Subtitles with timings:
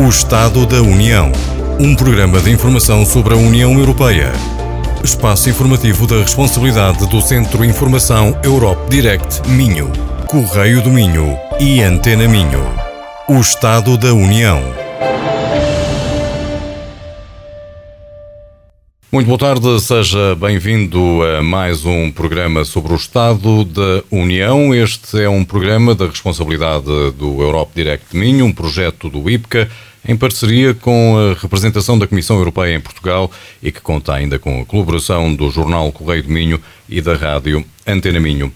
[0.00, 1.30] O Estado da União.
[1.78, 4.32] Um programa de informação sobre a União Europeia.
[5.04, 9.92] Espaço informativo da responsabilidade do Centro Informação Europe Direct Minho,
[10.26, 12.64] Correio do Minho e Antena Minho.
[13.28, 14.62] O Estado da União.
[19.12, 24.72] Muito boa tarde, seja bem-vindo a mais um programa sobre o Estado da União.
[24.72, 26.86] Este é um programa da responsabilidade
[27.18, 29.68] do Europe Direct Minho, um projeto do IPCA,
[30.06, 33.30] em parceria com a representação da Comissão Europeia em Portugal
[33.62, 37.64] e que conta ainda com a colaboração do jornal Correio do Minho e da rádio
[37.86, 38.52] Antena Minho.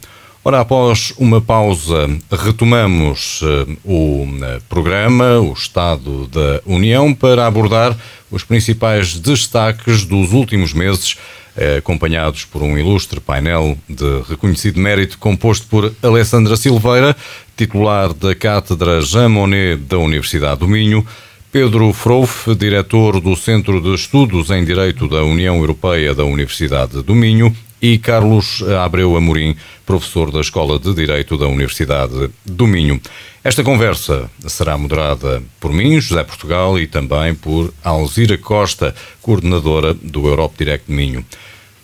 [0.47, 7.97] Ora, após uma pausa, retomamos uh, o uh, programa, o Estado da União, para abordar
[8.31, 11.13] os principais destaques dos últimos meses,
[11.57, 17.17] uh, acompanhados por um ilustre painel de reconhecido mérito composto por Alessandra Silveira,
[17.57, 21.07] titular da Cátedra Jean Monnet da Universidade do Minho,
[21.55, 27.15] Pedro Frouf, diretor do Centro de Estudos em Direito da União Europeia da Universidade do
[27.15, 29.55] Minho, e Carlos Abreu Amorim,
[29.87, 33.01] professor da Escola de Direito da Universidade do Minho.
[33.45, 40.27] Esta conversa será moderada por mim, José Portugal, e também por Alzira Costa, coordenadora do
[40.27, 41.25] Europe Direct Minho.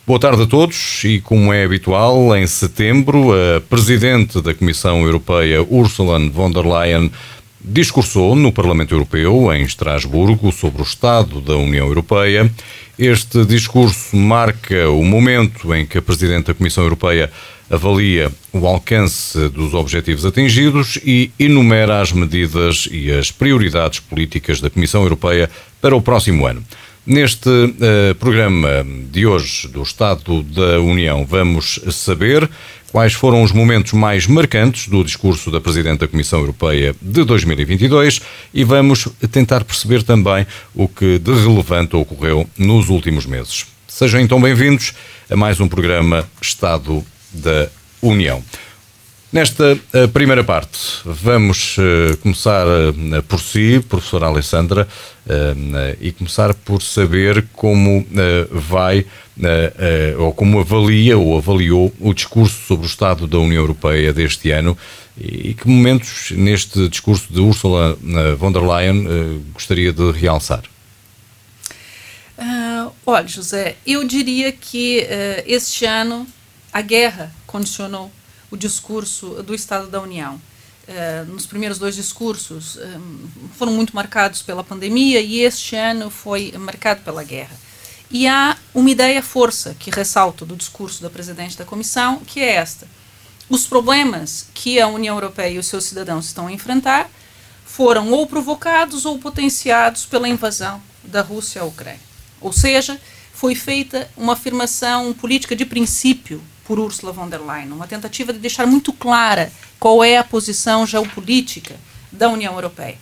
[0.05, 5.63] Boa tarde a todos e, como é habitual, em setembro, a Presidente da Comissão Europeia,
[5.63, 7.13] Ursula von der Leyen,
[7.63, 12.51] discursou no Parlamento Europeu, em Estrasburgo, sobre o Estado da União Europeia.
[12.99, 17.31] Este discurso marca o momento em que a Presidente da Comissão Europeia
[17.71, 24.69] avalia o alcance dos objetivos atingidos e enumera as medidas e as prioridades políticas da
[24.69, 25.49] Comissão Europeia
[25.81, 26.65] para o próximo ano.
[27.07, 32.49] Neste uh, programa de hoje do Estado da União, vamos saber
[32.91, 38.21] quais foram os momentos mais marcantes do discurso da Presidente da Comissão Europeia de 2022
[38.53, 43.67] e vamos tentar perceber também o que de relevante ocorreu nos últimos meses.
[43.87, 44.93] Sejam então bem-vindos
[45.31, 47.69] a mais um programa Estado da
[48.03, 48.43] União.
[49.33, 54.89] Nesta uh, primeira parte, vamos uh, começar uh, por si, professora Alessandra,
[56.01, 58.05] e começar por saber como
[58.51, 59.07] vai,
[60.19, 64.77] ou como avalia ou avaliou o discurso sobre o Estado da União Europeia deste ano
[65.17, 67.97] e que momentos neste discurso de Ursula
[68.37, 70.65] von der Leyen gostaria de realçar.
[72.37, 75.07] Uh, olha, José, eu diria que
[75.47, 76.27] este ano
[76.73, 78.11] a guerra condicionou
[78.51, 80.41] o discurso do Estado da União.
[80.89, 82.99] Uh, nos primeiros dois discursos eh,
[83.57, 87.57] foram muito marcados pela pandemia e este ano foi marcado pela guerra.
[88.11, 92.55] E há uma ideia força que ressalto do discurso da presidente da comissão, que é
[92.55, 92.89] esta:
[93.49, 97.09] os problemas que a União Europeia e os seus cidadãos estão a enfrentar
[97.65, 102.01] foram ou provocados ou potenciados pela invasão da Rússia à Ucrânia.
[102.41, 103.01] Ou seja,
[103.33, 108.39] foi feita uma afirmação política de princípio por Ursula von der Leyen, uma tentativa de
[108.39, 109.51] deixar muito clara
[109.81, 111.75] qual é a posição geopolítica
[112.13, 112.97] da União Europeia.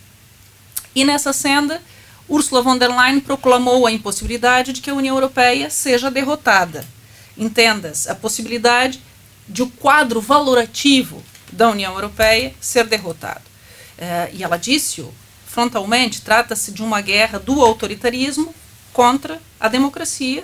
[0.95, 1.79] E nessa senda,
[2.27, 6.83] Ursula von der Leyen proclamou a impossibilidade de que a União Europeia seja derrotada.
[7.37, 9.03] Entendas, a possibilidade
[9.47, 13.43] de o quadro valorativo da União Europeia ser derrotado.
[13.99, 15.13] Uh, e ela disse-o
[15.45, 18.51] frontalmente: trata-se de uma guerra do autoritarismo
[18.91, 20.43] contra a democracia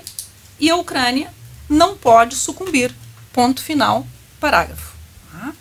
[0.60, 1.34] e a Ucrânia
[1.68, 2.94] não pode sucumbir
[3.36, 4.08] Ponto final,
[4.40, 4.94] parágrafo.
[5.30, 5.54] Tá?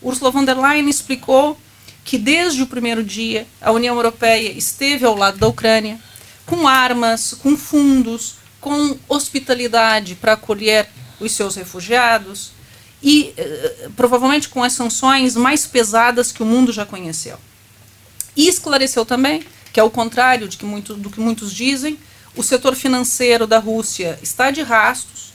[0.00, 1.60] Ursula von der Leyen explicou
[2.02, 6.00] que desde o primeiro dia a União Europeia esteve ao lado da Ucrânia,
[6.46, 10.88] com armas, com fundos, com hospitalidade para acolher
[11.20, 12.52] os seus refugiados
[13.02, 17.36] e eh, provavelmente com as sanções mais pesadas que o mundo já conheceu.
[18.34, 19.44] E esclareceu também
[19.74, 21.98] que, ao contrário de que muito, do que muitos dizem,
[22.34, 25.29] o setor financeiro da Rússia está de rastros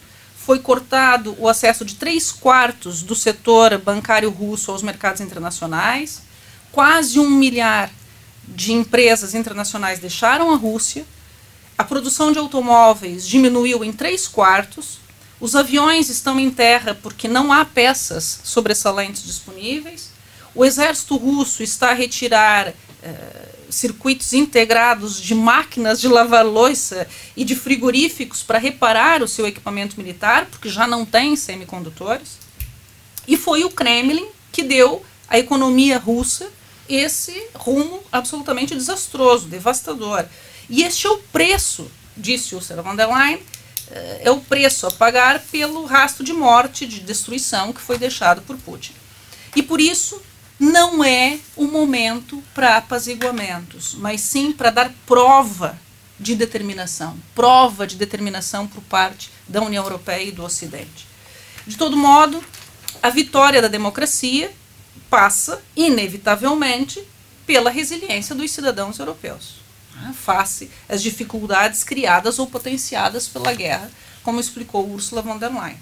[0.46, 6.22] foi cortado o acesso de três quartos do setor bancário russo aos mercados internacionais,
[6.72, 7.90] quase um milhar
[8.48, 11.04] de empresas internacionais deixaram a Rússia,
[11.76, 15.00] a produção de automóveis diminuiu em três quartos,
[15.40, 20.12] os aviões estão em terra porque não há peças sobressalentes disponíveis,
[20.54, 22.72] o exército russo está a retirar.
[23.02, 29.46] Eh, circuitos integrados de máquinas de lavar louça e de frigoríficos para reparar o seu
[29.46, 32.38] equipamento militar, porque já não tem semicondutores.
[33.28, 36.50] E foi o Kremlin que deu à economia russa
[36.88, 40.26] esse rumo absolutamente desastroso, devastador.
[40.70, 43.40] E este é o preço, disse Ursula von der Leyen,
[43.92, 48.42] eh, é o preço a pagar pelo rastro de morte, de destruição que foi deixado
[48.42, 48.94] por Putin.
[49.56, 50.22] E por isso
[50.60, 55.78] não é o momento para apaziguamentos, mas sim para dar prova
[56.20, 61.08] de determinação, prova de determinação por parte da União Europeia e do Ocidente.
[61.68, 62.44] De todo modo,
[63.04, 64.52] a vitória da democracia
[65.10, 67.04] passa, inevitavelmente,
[67.46, 69.56] pela resiliência dos cidadãos europeus,
[69.96, 73.92] né, face às dificuldades criadas ou potenciadas pela guerra,
[74.24, 75.78] como explicou Ursula von der Leyen.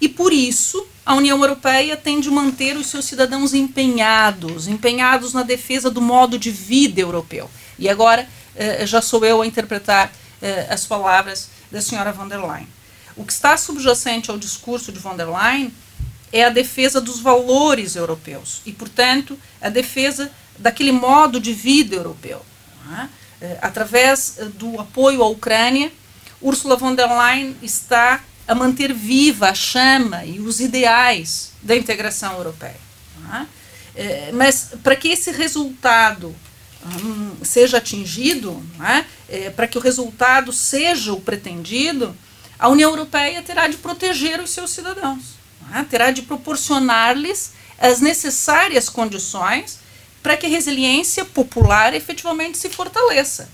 [0.00, 5.42] E por isso, a União Europeia tem de manter os seus cidadãos empenhados, empenhados na
[5.42, 7.50] defesa do modo de vida europeu.
[7.78, 10.12] E agora eh, já sou eu a interpretar
[10.42, 12.68] eh, as palavras da senhora von der Leyen.
[13.16, 15.72] O que está subjacente ao discurso de von der Leyen
[16.32, 22.44] é a defesa dos valores europeus e, portanto, a defesa daquele modo de vida europeu.
[23.40, 23.58] É?
[23.62, 25.92] Através do apoio à Ucrânia,
[26.40, 32.34] Ursula von der Leyen está a manter viva a chama e os ideais da integração
[32.34, 32.80] europeia.
[33.94, 34.30] É?
[34.32, 36.34] Mas para que esse resultado
[36.84, 38.62] hum, seja atingido,
[39.28, 39.50] é?
[39.50, 42.16] para que o resultado seja o pretendido,
[42.58, 45.36] a União Europeia terá de proteger os seus cidadãos
[45.88, 49.78] terá de proporcionar-lhes as necessárias condições
[50.22, 53.48] para que a resiliência popular efetivamente se fortaleça.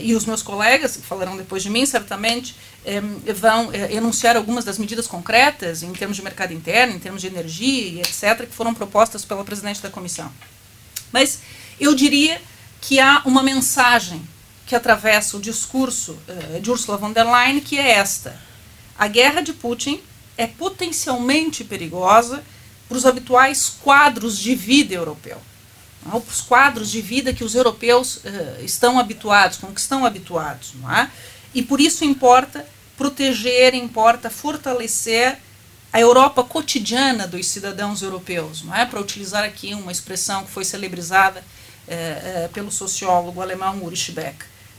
[0.00, 2.54] E os meus colegas, que falarão depois de mim, certamente,
[3.34, 7.28] vão eh, enunciar algumas das medidas concretas em termos de mercado interno, em termos de
[7.28, 10.30] energia etc., que foram propostas pela presidente da comissão.
[11.12, 11.40] Mas
[11.78, 12.40] eu diria
[12.80, 14.22] que há uma mensagem
[14.66, 16.18] que atravessa o discurso
[16.60, 18.36] de Ursula von der Leyen, que é esta:
[18.98, 20.00] a guerra de Putin
[20.36, 22.42] é potencialmente perigosa
[22.88, 25.38] para os habituais quadros de vida europeu.
[26.02, 30.72] Para os quadros de vida que os europeus uh, estão habituados, com que estão habituados.
[30.74, 31.10] Não é?
[31.54, 32.66] E por isso importa
[32.96, 35.38] proteger, importa fortalecer
[35.92, 38.86] a Europa cotidiana dos cidadãos europeus, não é?
[38.86, 41.44] Para utilizar aqui uma expressão que foi celebrizada
[41.86, 44.38] eh, eh, pelo sociólogo alemão Ulrich Beck,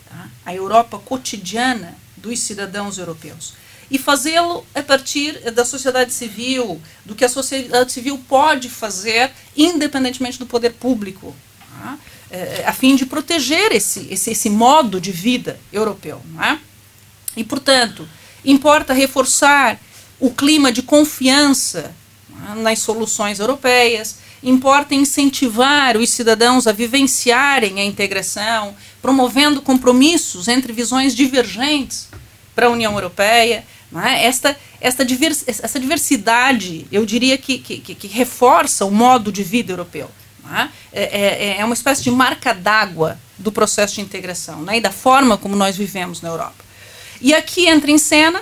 [0.10, 0.28] tá?
[0.46, 3.54] a Europa cotidiana dos cidadãos europeus
[3.92, 10.40] e fazê-lo a partir da sociedade civil, do que a sociedade civil pode fazer, independentemente
[10.40, 11.36] do poder público,
[11.83, 11.97] tá?
[12.31, 16.21] é, a fim de proteger esse, esse, esse modo de vida europeu.
[16.41, 16.57] É?
[17.35, 18.07] E, portanto,
[18.44, 19.80] importa reforçar
[20.19, 21.94] o clima de confiança
[22.51, 22.56] é?
[22.56, 31.15] nas soluções europeias, importa incentivar os cidadãos a vivenciarem a integração, promovendo compromissos entre visões
[31.15, 32.09] divergentes
[32.56, 33.63] para a União Europeia,
[34.01, 34.25] é?
[34.25, 40.09] Esta, esta, diversidade, eu diria que, que, que, reforça o modo de vida europeu.
[40.51, 40.69] É?
[40.92, 44.78] É, é, é, uma espécie de marca d'água do processo de integração né?
[44.78, 46.63] e da forma como nós vivemos na Europa.
[47.22, 48.42] E aqui entra em cena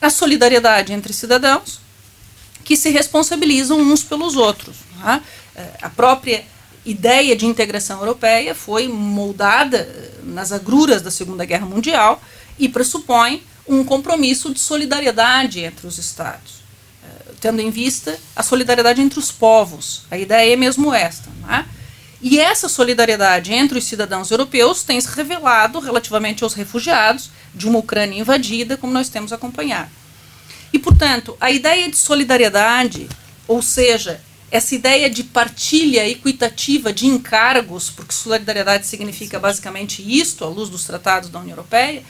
[0.00, 1.80] a solidariedade entre cidadãos
[2.64, 4.76] que se responsabilizam uns pelos outros.
[5.06, 5.60] É?
[5.60, 6.44] É, a própria
[6.84, 12.20] ideia de integração europeia foi moldada nas agruras da Segunda Guerra Mundial
[12.58, 16.55] e pressupõe um compromisso de solidariedade entre os Estados, eh,
[17.40, 20.02] tendo em vista a solidariedade entre os povos.
[20.10, 21.28] A ideia é mesmo esta.
[21.50, 21.64] É?
[22.20, 27.78] E essa solidariedade entre os cidadãos europeus tem se revelado relativamente aos refugiados de uma
[27.78, 29.90] Ucrânia invadida, como nós temos acompanhado.
[30.72, 33.08] E, portanto, a ideia de solidariedade,
[33.46, 40.48] ou seja, essa ideia de partilha equitativa de encargos, porque solidariedade significa basicamente isto, à
[40.48, 42.02] luz dos tratados da União Europeia,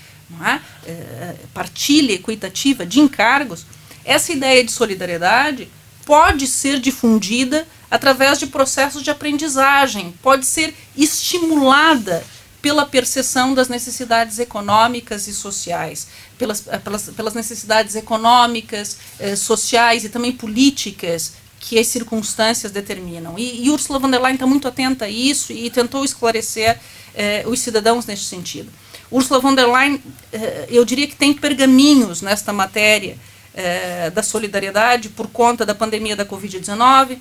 [0.43, 0.61] é?
[0.87, 3.65] É, partilha equitativa de encargos,
[4.07, 5.69] essa ideia de solidariedade
[6.05, 12.25] pode ser difundida através de processos de aprendizagem, pode ser estimulada
[12.63, 16.09] pela percepção das necessidades econômicas e sociais,
[16.39, 23.39] pelas, eh, pelas, pelas necessidades econômicas, eh, sociais e também políticas que as circunstâncias determinam.
[23.39, 26.79] E, e Ursula von der Leyen está muito atenta a isso e tentou esclarecer
[27.15, 28.71] eh, os cidadãos neste sentido.
[29.11, 30.01] Ursula von der Leyen,
[30.33, 33.17] eh, eu diria que tem pergaminhos nesta matéria
[33.57, 37.19] eh, da solidariedade por conta da pandemia da Covid-19,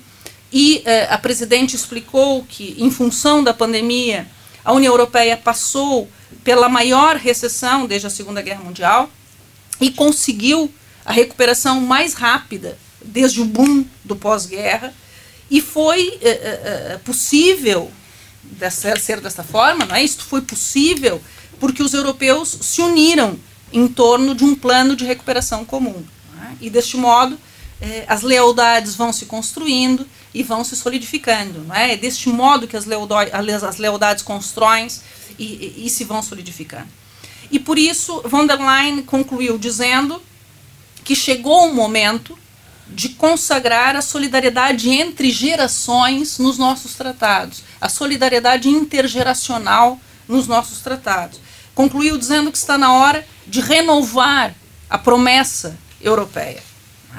[0.52, 4.28] e eh, a presidente explicou que, em função da pandemia,
[4.64, 6.08] a União Europeia passou
[6.44, 9.10] pela maior recessão desde a Segunda Guerra Mundial
[9.80, 10.72] e conseguiu
[11.04, 14.92] a recuperação mais rápida desde o boom do pós-guerra,
[15.50, 16.18] e foi
[17.04, 17.90] possível
[18.42, 20.02] dessa, ser dessa forma, não é?
[20.02, 21.20] Isto foi possível
[21.58, 23.38] porque os europeus se uniram
[23.72, 26.04] em torno de um plano de recuperação comum.
[26.46, 26.56] Né?
[26.60, 27.38] E deste modo,
[27.80, 31.60] eh, as lealdades vão se construindo e vão se solidificando.
[31.60, 31.94] Né?
[31.94, 32.86] É deste modo que as,
[33.62, 34.88] as lealdades constroem
[35.38, 36.88] e, e, e se vão solidificando.
[37.50, 40.22] E por isso, von der Leyen concluiu dizendo
[41.04, 42.36] que chegou um momento
[42.88, 51.40] de consagrar a solidariedade entre gerações nos nossos tratados, a solidariedade intergeracional nos nossos tratados.
[51.74, 54.54] Concluiu dizendo que está na hora de renovar
[54.88, 55.76] a promessa
[56.08, 56.62] europeia.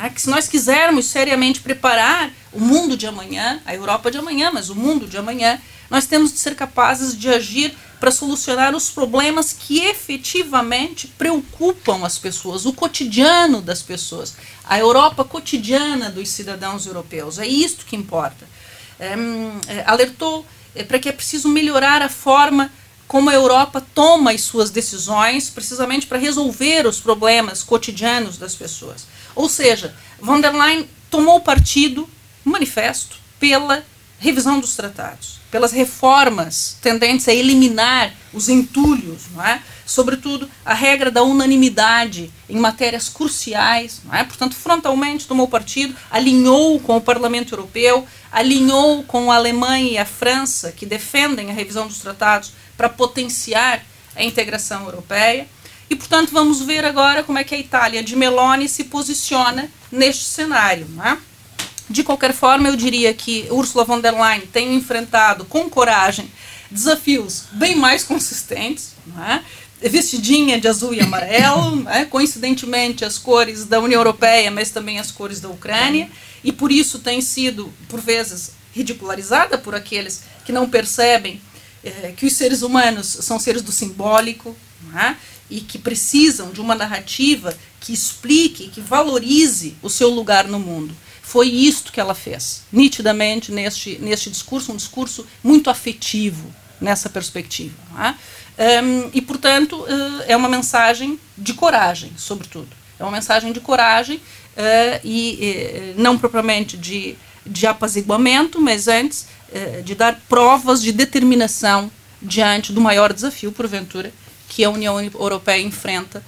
[0.04, 0.10] É?
[0.10, 4.70] Que se nós quisermos seriamente preparar o mundo de amanhã, a Europa de amanhã, mas
[4.70, 9.54] o mundo de amanhã, nós temos de ser capazes de agir para solucionar os problemas
[9.54, 17.40] que efetivamente preocupam as pessoas, o cotidiano das pessoas, a Europa cotidiana dos cidadãos europeus.
[17.40, 18.48] É isto que importa.
[19.00, 19.14] É,
[19.68, 22.72] é, alertou é, para que é preciso melhorar a forma
[23.08, 29.08] como a Europa toma as suas decisões, precisamente para resolver os problemas cotidianos das pessoas.
[29.34, 32.10] Ou seja, von der Leyen tomou partido,
[32.44, 33.84] manifesto, pela
[34.20, 39.62] revisão dos tratados, pelas reformas tendentes a eliminar os entulhos, não é?
[39.86, 44.24] sobretudo a regra da unanimidade em matérias cruciais, não é?
[44.24, 50.06] portanto, frontalmente tomou partido, alinhou com o Parlamento Europeu, alinhou com a Alemanha e a
[50.06, 53.84] França, que defendem a revisão dos tratados para potenciar
[54.16, 55.48] a integração europeia.
[55.90, 60.24] E, portanto, vamos ver agora como é que a Itália de Meloni se posiciona neste
[60.24, 60.88] cenário.
[61.04, 61.18] É?
[61.90, 66.30] De qualquer forma, eu diria que Ursula von der Leyen tem enfrentado com coragem
[66.70, 69.42] desafios bem mais consistentes, é?
[69.88, 72.04] vestidinha de azul e amarelo, é?
[72.04, 76.10] coincidentemente as cores da União Europeia, mas também as cores da Ucrânia,
[76.44, 81.42] e por isso tem sido, por vezes, ridicularizada por aqueles que não percebem
[81.88, 84.56] é, que os seres humanos são seres do simbólico,
[84.96, 85.16] é?
[85.50, 90.96] e que precisam de uma narrativa que explique, que valorize o seu lugar no mundo.
[91.22, 97.76] Foi isto que ela fez, nitidamente neste, neste discurso, um discurso muito afetivo nessa perspectiva.
[98.58, 98.82] É?
[98.82, 102.70] Um, e, portanto, uh, é uma mensagem de coragem, sobretudo.
[103.00, 107.16] É uma mensagem de coragem uh, e uh, não propriamente de,
[107.48, 109.28] de apaziguamento, mas antes
[109.86, 111.90] de dar provas de determinação
[112.22, 114.12] diante do maior desafio, porventura,
[114.50, 116.22] que a União Europeia enfrenta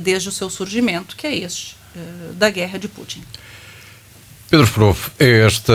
[0.00, 1.76] desde o seu surgimento, que é este
[2.34, 3.22] da guerra de Putin.
[4.50, 5.74] Pedro Frouf, esta,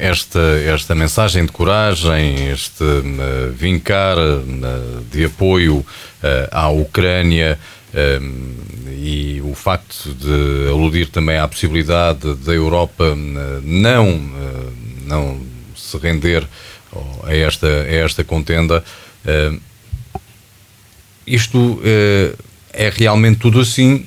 [0.00, 5.84] esta, esta mensagem de coragem, este uh, vincar uh, de apoio uh,
[6.50, 7.58] à Ucrânia
[8.92, 13.14] e o facto de aludir também à possibilidade da Europa
[13.62, 14.20] não,
[15.06, 15.40] não
[15.74, 16.46] se render
[17.24, 18.84] a esta, a esta contenda,
[21.26, 21.80] isto
[22.72, 24.06] é realmente tudo assim?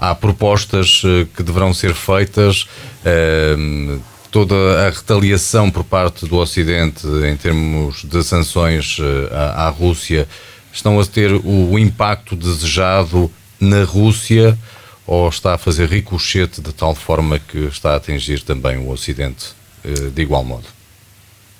[0.00, 2.66] há propostas eh, que deverão ser feitas,
[3.04, 3.98] ehm,
[4.30, 10.26] toda a retaliação por parte do Ocidente em termos de sanções eh, à, Rússia
[10.72, 14.58] estão a ter o impacto desejado na Rússia
[15.06, 19.54] ou está a fazer ricochete de tal forma que está a atingir também o Ocidente
[19.84, 20.66] eh, de igual modo?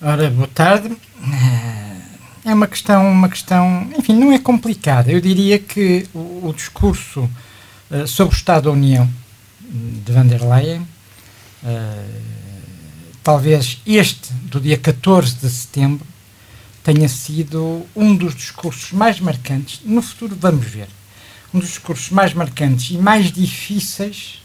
[0.01, 0.97] Ora, boa tarde.
[2.45, 5.13] É uma questão, uma questão, enfim, não é complicada.
[5.13, 7.29] Eu diria que o, o discurso
[7.91, 9.09] eh, sobre o Estado da União
[9.71, 10.83] de van der Leyen,
[11.63, 12.21] uh,
[13.23, 16.07] talvez este, do dia 14 de setembro,
[16.83, 19.81] tenha sido um dos discursos mais marcantes.
[19.85, 20.89] No futuro, vamos ver.
[21.53, 24.41] Um dos discursos mais marcantes e mais difíceis.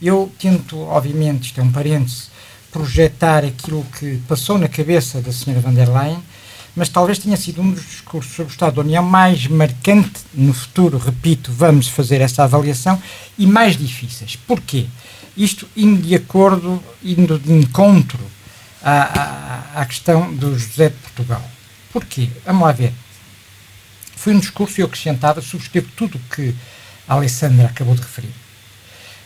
[0.00, 2.30] Eu tento, obviamente, isto é um parênteses,
[2.70, 6.22] projetar aquilo que passou na cabeça da senhora van der Leyen
[6.76, 10.52] mas talvez tenha sido um dos discursos sobre o Estado da União mais marcante no
[10.52, 13.02] futuro, repito, vamos fazer essa avaliação,
[13.38, 14.36] e mais difíceis.
[14.36, 14.86] Porquê?
[15.34, 18.20] Isto indo de acordo, indo de encontro
[18.82, 21.42] à, à, à questão do José de Portugal.
[21.96, 22.28] Porquê?
[22.44, 22.92] Vamos lá ver.
[24.16, 26.54] Foi um discurso, eu acrescentava, subscrevo tudo o que
[27.08, 28.34] a Alessandra acabou de referir.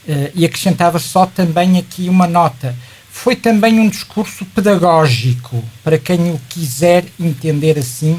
[0.06, 2.76] Uh, e acrescentava só também aqui uma nota
[3.10, 8.12] foi também um discurso pedagógico, para quem o quiser entender assim,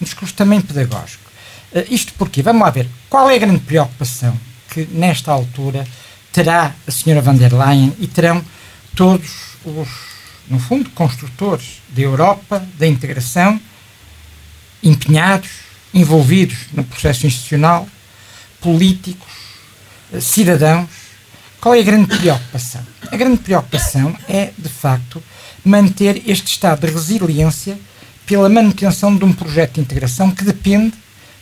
[0.00, 1.30] um discurso também pedagógico.
[1.72, 4.36] Uh, isto porque, vamos lá ver, qual é a grande preocupação
[4.70, 5.86] que nesta altura
[6.32, 8.44] terá a senhora van der Leyen e terão
[8.96, 9.88] todos os,
[10.48, 13.60] no fundo, construtores da Europa, da integração,
[14.84, 15.50] empenhados,
[15.92, 17.88] envolvidos no processo institucional,
[18.60, 19.32] políticos,
[20.12, 20.88] eh, cidadãos,
[21.60, 22.86] qual é a grande preocupação?
[23.10, 25.22] A grande preocupação é, de facto,
[25.64, 27.78] manter este estado de resiliência
[28.26, 30.92] pela manutenção de um projeto de integração que depende,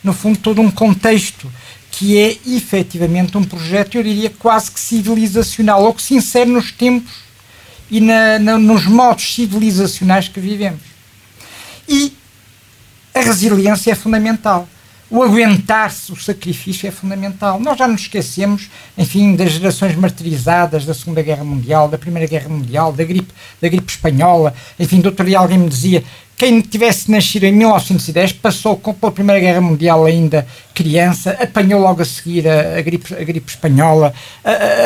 [0.01, 1.51] no fundo, de todo um contexto
[1.91, 6.71] que é efetivamente um projeto, eu diria, quase que civilizacional, ou que se insere nos
[6.71, 7.13] tempos
[7.91, 10.81] e na, na, nos modos civilizacionais que vivemos.
[11.87, 12.13] E
[13.13, 14.67] a resiliência é fundamental,
[15.13, 17.59] o aguentar-se, o sacrifício é fundamental.
[17.59, 18.67] Nós já nos esquecemos,
[18.97, 23.69] enfim, das gerações martirizadas da Segunda Guerra Mundial, da Primeira Guerra Mundial, da gripe, da
[23.69, 24.55] gripe espanhola.
[24.79, 26.03] Enfim, doutor e alguém me dizia,
[26.35, 32.05] quem tivesse nascido em 1910 passou pela Primeira Guerra Mundial ainda criança, apanhou logo a
[32.05, 34.11] seguir a, a gripe, a gripe espanhola,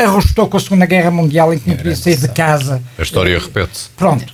[0.04, 2.84] arrostou com a Segunda Guerra Mundial em que não podia sair de casa.
[2.98, 3.90] A história repete-se.
[3.96, 4.26] Pronto,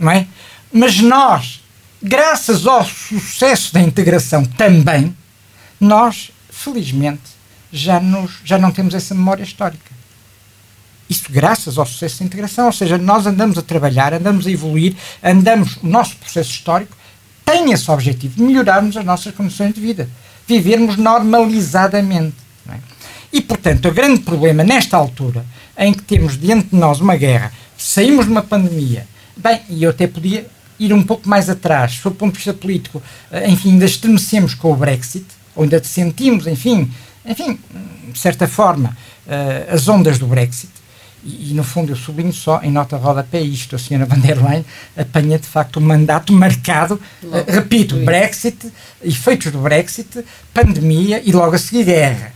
[0.00, 0.26] não é?
[0.72, 1.61] Mas nós,
[2.02, 5.16] graças ao sucesso da integração também,
[5.80, 7.22] nós, felizmente,
[7.72, 9.92] já, nos, já não temos essa memória histórica.
[11.08, 14.94] Isso graças ao sucesso da integração, ou seja, nós andamos a trabalhar, andamos a evoluir,
[15.22, 16.96] andamos, o nosso processo histórico
[17.44, 20.08] tem esse objetivo de melhorarmos as nossas condições de vida,
[20.46, 22.36] vivermos normalizadamente.
[22.68, 22.78] É?
[23.32, 25.44] E, portanto, o grande problema nesta altura,
[25.76, 29.06] em que temos diante de nós uma guerra, saímos de uma pandemia,
[29.36, 30.46] bem, e eu até podia
[30.84, 34.54] ir um pouco mais atrás, sob o ponto de vista político, eh, enfim, ainda estremecemos
[34.54, 36.90] com o Brexit, ou ainda sentimos, enfim,
[37.24, 37.58] enfim,
[38.10, 38.96] de certa forma,
[39.26, 40.70] uh, as ondas do Brexit,
[41.24, 44.42] e, e, no fundo eu sublinho só em nota rodapé isto, a senhora van der
[44.42, 44.64] Leyen
[44.96, 48.72] apanha de facto um mandato marcado, uh, repito, Brexit,
[49.02, 52.32] efeitos do Brexit, pandemia e logo a seguir guerra.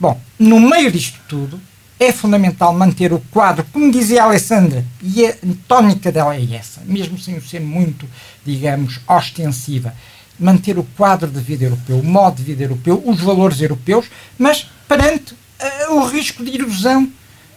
[0.00, 1.60] Bom, no meio disto tudo,
[1.98, 5.34] é fundamental manter o quadro, como dizia a Alessandra, e a
[5.68, 8.08] tónica dela é essa, mesmo sem ser muito,
[8.44, 9.94] digamos, ostensiva,
[10.38, 14.66] manter o quadro de vida europeu, o modo de vida europeu, os valores europeus, mas
[14.88, 17.10] perante uh, o risco de erosão,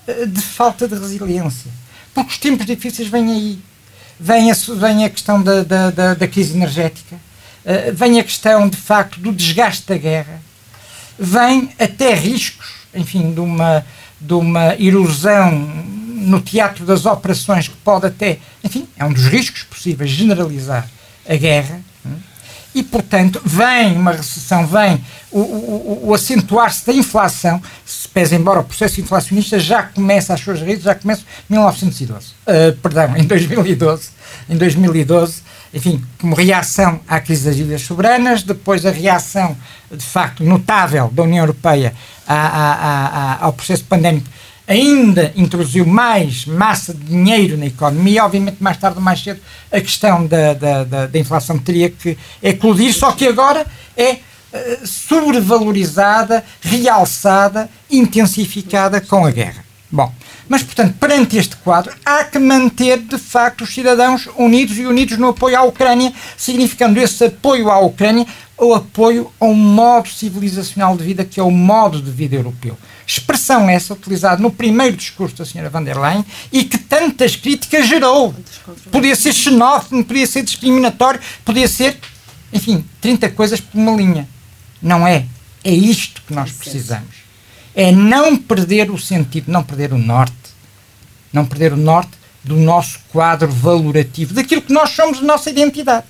[0.07, 1.71] uh, de falta de resiliência.
[2.13, 3.59] Porque os tempos difíceis vêm aí.
[4.19, 8.69] Vem a, vem a questão da, da, da, da crise energética, uh, vem a questão,
[8.69, 10.41] de facto, do desgaste da guerra,
[11.17, 13.83] vem até riscos, enfim, de uma,
[14.19, 19.63] de uma erosão no teatro das operações que pode até, enfim, é um dos riscos
[19.63, 20.87] possíveis generalizar
[21.27, 21.81] a guerra
[22.77, 28.59] e, portanto, vem uma recessão, vem o, o, o acentuar-se da inflação, se pese embora
[28.59, 33.23] o processo inflacionista já começa as suas raízes, já começa em 1912, uh, perdão, em
[33.23, 34.09] 2012,
[34.47, 35.41] em 2012,
[35.73, 39.55] enfim, como reação à crise das dívidas soberanas, depois a reação,
[39.91, 41.93] de facto, notável da União Europeia
[42.27, 44.27] à, à, à, ao processo pandémico
[44.67, 49.39] ainda introduziu mais massa de dinheiro na economia, obviamente mais tarde ou mais cedo
[49.71, 54.85] a questão da, da, da, da inflação teria que eclodir, só que agora é uh,
[54.85, 59.63] sobrevalorizada, realçada, intensificada com a guerra.
[59.89, 60.11] Bom,
[60.49, 65.17] mas portanto, perante este quadro, há que manter de facto os cidadãos unidos e unidos
[65.17, 68.25] no apoio à Ucrânia, significando esse apoio à Ucrânia
[68.57, 72.77] o apoio a um modo civilizacional de vida que é o modo de vida europeu.
[73.05, 77.87] Expressão essa utilizada no primeiro discurso da senhora van der Leyen e que tantas críticas
[77.87, 78.33] gerou.
[78.91, 81.99] Podia ser xenófobo, podia ser discriminatório, podia ser,
[82.51, 84.27] enfim, 30 coisas por uma linha.
[84.81, 85.25] Não é.
[85.63, 87.15] É isto que nós precisamos.
[87.75, 90.35] É não perder o sentido, não perder o norte.
[91.37, 96.03] Não perder o norte do nosso quadro valorativo, daquilo que nós somos, da nossa identidade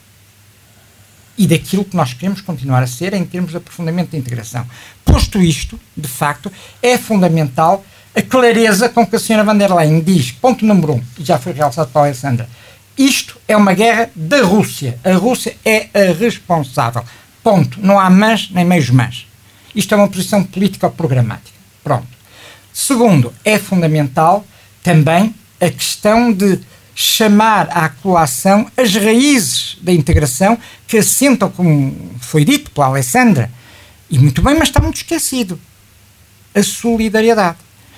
[1.38, 4.66] e daquilo que nós queremos continuar a ser em termos de aprofundamento da integração.
[5.04, 6.50] Posto isto, de facto,
[6.82, 7.86] é fundamental
[8.16, 11.38] a clareza com que a senhora van der Leyen diz, ponto número um, e já
[11.38, 12.48] foi realçado pela Alessandra,
[12.98, 14.98] isto é uma guerra da Rússia.
[15.04, 17.04] A Rússia é a responsável.
[17.44, 17.80] Ponto.
[17.82, 19.28] Não há mães nem meios mães.
[19.76, 21.58] Isto é uma posição política programática.
[21.84, 22.08] Pronto.
[22.74, 24.46] Segundo, é fundamental
[24.84, 26.60] também a questão de
[26.96, 33.52] chamar à colação as raízes da integração que assentam, como foi dito pela Alessandra,
[34.10, 35.60] e muito bem, mas está muito esquecido,
[36.56, 37.58] a solidariedade.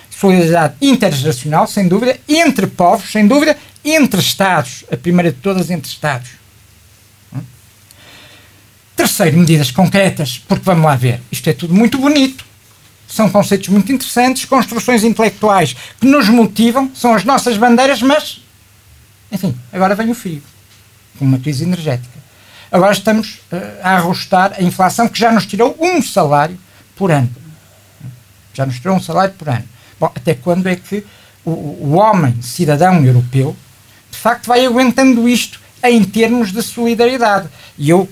[0.10, 5.90] Solidariedade intergeracional, sem dúvida, entre povos, sem dúvida, entre Estados, a primeira de todas entre
[5.90, 6.32] Estados.
[7.34, 7.40] Hum?
[8.98, 12.44] Terceiro, medidas concretas, porque vamos lá ver, isto é tudo muito bonito,
[13.10, 18.42] são conceitos muito interessantes, construções intelectuais que nos motivam, são as nossas bandeiras, mas
[19.32, 20.42] enfim, agora vem o frio,
[21.18, 22.20] com uma crise energética.
[22.72, 26.58] Agora estamos uh, a arrostar a inflação que já nos tirou um salário
[26.96, 27.30] por ano.
[28.54, 29.66] Já nos tirou um salário por ano.
[30.00, 31.04] Bom, até quando é que
[31.44, 33.56] o, o homem, cidadão europeu,
[34.12, 37.50] de facto vai aguentando isto em termos de solidariedade?
[37.78, 38.08] E eu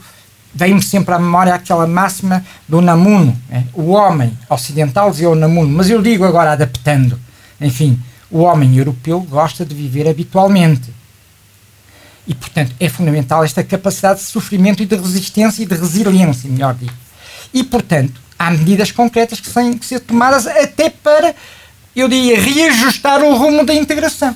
[0.58, 3.38] vem-me sempre à memória aquela máxima do Namuno.
[3.48, 3.67] Né?
[3.74, 7.20] O homem ocidental dizia o Namuno, mas eu digo agora adaptando.
[7.62, 10.91] Enfim, o homem europeu gosta de viver habitualmente.
[12.26, 16.74] E, portanto, é fundamental esta capacidade de sofrimento e de resistência e de resiliência, melhor
[16.74, 16.93] dito.
[17.54, 21.36] E, portanto, há medidas concretas que têm que ser tomadas até para,
[21.96, 24.36] eu diria, reajustar o rumo da integração.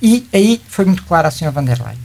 [0.00, 1.98] E aí foi muito claro a senhora van der Leyen.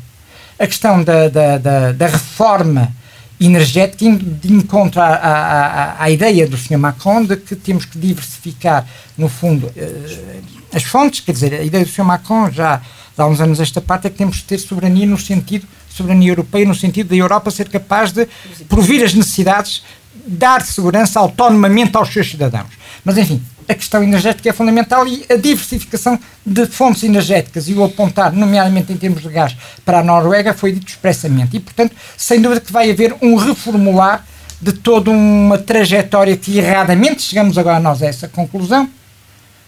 [0.60, 2.92] A questão da, da, da, da reforma
[3.40, 6.78] energética de encontro à, à, à, ideia do Sr.
[6.78, 10.42] Macron de que temos que diversificar, no fundo, uh,
[10.74, 12.04] as fontes, quer dizer, a ideia do Sr.
[12.04, 12.82] Macron já
[13.18, 16.66] há uns anos esta parte é que temos que ter soberania no sentido, soberania europeia
[16.66, 18.28] no sentido da Europa ser capaz de
[18.68, 19.84] provir as necessidades,
[20.26, 22.70] dar segurança autonomamente aos seus cidadãos.
[23.04, 27.84] Mas, enfim, a questão energética é fundamental e a diversificação de fontes energéticas e o
[27.84, 31.58] apontar, nomeadamente em termos de gás, para a Noruega foi dito expressamente.
[31.58, 34.26] E, portanto, sem dúvida que vai haver um reformular
[34.62, 38.90] de toda uma trajetória que erradamente chegamos agora nós a essa conclusão,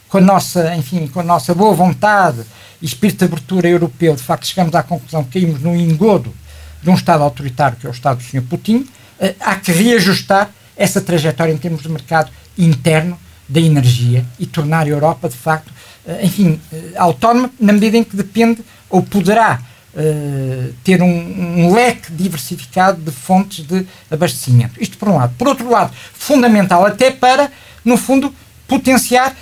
[0.07, 2.39] com a nossa, enfim, com a nossa boa vontade
[2.81, 6.33] e espírito de abertura europeu, de facto chegamos à conclusão que caímos no engodo
[6.81, 8.41] de um Estado autoritário que é o Estado do Sr.
[8.43, 8.87] Putin,
[9.19, 14.85] eh, há que reajustar essa trajetória em termos de mercado interno da energia e tornar
[14.85, 15.73] a Europa, de facto,
[16.07, 19.59] eh, enfim, eh, autónoma na medida em que depende ou poderá
[19.93, 24.81] uh, ter um, um, leque diversificado de fontes de abastecimento.
[24.81, 25.33] Isto por um lado.
[25.37, 27.51] Por outro lado, fundamental até para,
[27.85, 28.33] no fundo,
[28.67, 29.35] potenciar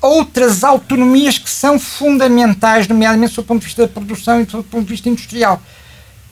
[0.00, 4.84] outras autonomias que são fundamentais, nomeadamente do ponto de vista da produção e do ponto
[4.84, 5.60] de vista industrial.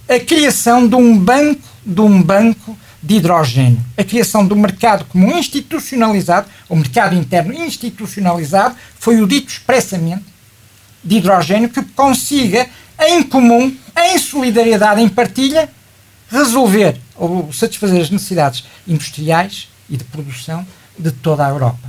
[0.09, 5.39] A criação de um banco, de um banco de hidrogênio, a criação do mercado comum
[5.39, 10.25] institucionalizado, o mercado interno institucionalizado, foi o dito expressamente,
[11.05, 15.71] de hidrogênio, que consiga, em comum, em solidariedade, em partilha,
[16.29, 20.67] resolver ou satisfazer as necessidades industriais e de produção
[20.99, 21.89] de toda a Europa.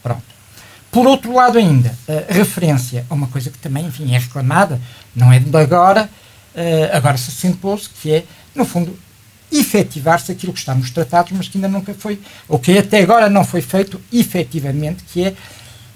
[0.00, 0.22] Pronto.
[0.92, 1.92] Por outro lado, ainda,
[2.28, 4.80] referência a uma coisa que também, enfim, é reclamada,
[5.16, 6.08] não é de agora,
[6.54, 8.96] eh, agora se acentuou-se, que é, no fundo,
[9.52, 13.28] efetivar-se aquilo que está nos tratados, mas que ainda nunca foi, ou que até agora
[13.28, 15.34] não foi feito efetivamente, que é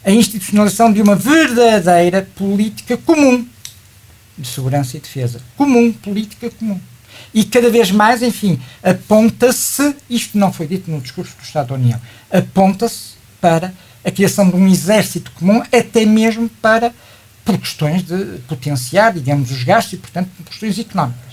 [0.05, 3.47] a institucionalização de uma verdadeira política comum
[4.39, 5.41] de segurança e defesa.
[5.57, 6.79] Comum, política comum.
[7.33, 11.75] E cada vez mais, enfim, aponta-se, isto não foi dito no discurso do Estado da
[11.75, 13.73] União, aponta-se para
[14.05, 16.95] a criação de um exército comum, até mesmo para,
[17.45, 21.26] por questões de potenciar, digamos, os gastos e, portanto, por questões económicas.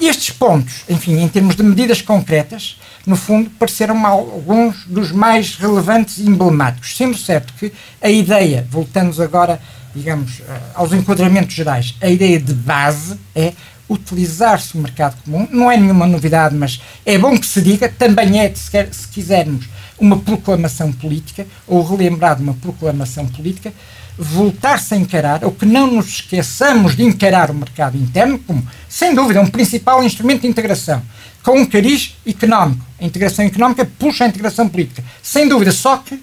[0.00, 6.18] Estes pontos, enfim, em termos de medidas concretas, no fundo, pareceram alguns dos mais relevantes
[6.18, 9.60] e emblemáticos, sendo certo que a ideia, voltamos agora,
[9.94, 13.54] digamos, eh, aos enquadramentos gerais, a ideia de base é
[13.88, 18.40] utilizar-se o mercado comum, não é nenhuma novidade, mas é bom que se diga, também
[18.40, 19.66] é, se quisermos,
[19.98, 23.72] uma proclamação política, ou relembrar de uma proclamação política,
[24.18, 29.14] voltar-se a encarar, ou que não nos esqueçamos de encarar o mercado interno como, sem
[29.14, 31.02] dúvida, um principal instrumento de integração,
[31.42, 32.84] com um cariz económico.
[33.00, 36.20] A integração económica puxa a integração política, sem dúvida, só que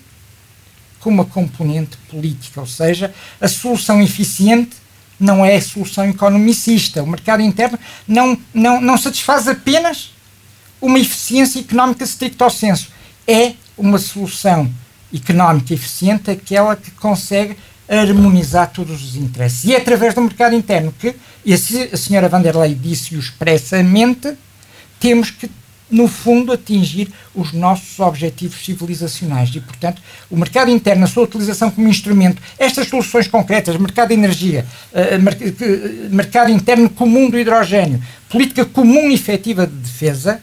[1.00, 4.78] com uma componente política, ou seja, a solução eficiente
[5.20, 7.04] não é a solução economicista.
[7.04, 7.78] O mercado interno
[8.08, 10.12] não, não, não satisfaz apenas
[10.82, 12.90] uma eficiência económica stricto senso.
[13.28, 14.70] É uma solução
[15.14, 17.56] económica eficiente aquela que consegue
[18.02, 19.64] harmonizar todos os interesses.
[19.64, 24.36] E é através do mercado interno que, e a senhora van der Leyen disse-o expressamente,
[25.00, 25.50] temos que,
[25.92, 29.54] no fundo, atingir os nossos objetivos civilizacionais.
[29.54, 34.14] E, portanto, o mercado interno, a sua utilização como instrumento, estas soluções concretas, mercado de
[34.16, 40.42] energia, uh, mercado interno comum do hidrogênio, política comum e efetiva de defesa,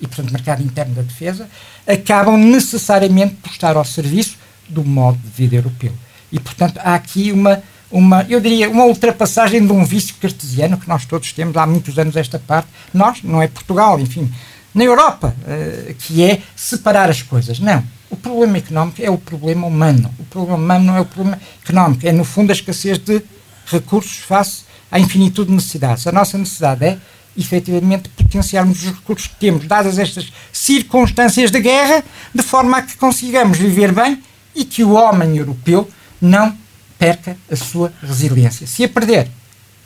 [0.00, 1.48] e, portanto, mercado interno da defesa,
[1.86, 4.36] acabam necessariamente por estar ao serviço
[4.68, 5.92] do modo de vida europeu.
[6.34, 10.88] E, portanto, há aqui uma, uma, eu diria, uma ultrapassagem de um vício cartesiano que
[10.88, 12.66] nós todos temos há muitos anos esta parte.
[12.92, 14.28] Nós, não é Portugal, enfim,
[14.74, 17.60] na Europa, uh, que é separar as coisas.
[17.60, 17.84] Não.
[18.10, 20.12] O problema económico é o problema humano.
[20.18, 22.04] O problema humano não é o problema económico.
[22.04, 23.22] É, no fundo, a escassez de
[23.66, 26.04] recursos face à infinitude de necessidades.
[26.08, 26.98] A nossa necessidade é,
[27.38, 32.02] efetivamente, potenciarmos os recursos que temos, dadas estas circunstâncias de guerra,
[32.34, 34.20] de forma a que consigamos viver bem
[34.52, 35.88] e que o homem europeu
[36.20, 36.56] não
[36.98, 38.66] perca a sua resiliência.
[38.66, 39.28] Se a perder,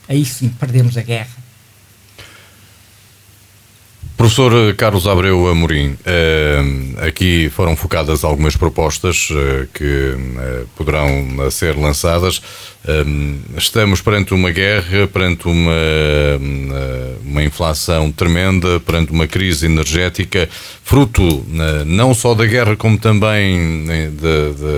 [0.08, 1.48] aí sim perdemos a guerra.
[4.18, 6.60] Professor Carlos Abreu Amorim, eh,
[7.06, 12.42] aqui foram focadas algumas propostas eh, que eh, poderão ser lançadas.
[13.56, 15.72] Estamos perante uma guerra, perante uma,
[17.22, 20.48] uma inflação tremenda, perante uma crise energética,
[20.82, 21.44] fruto
[21.84, 23.86] não só da guerra, como também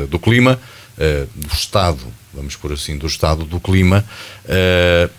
[0.09, 0.59] do clima.
[1.03, 2.01] Eh, do estado,
[2.35, 4.05] vamos por assim, do estado do clima,
[4.45, 5.11] uh,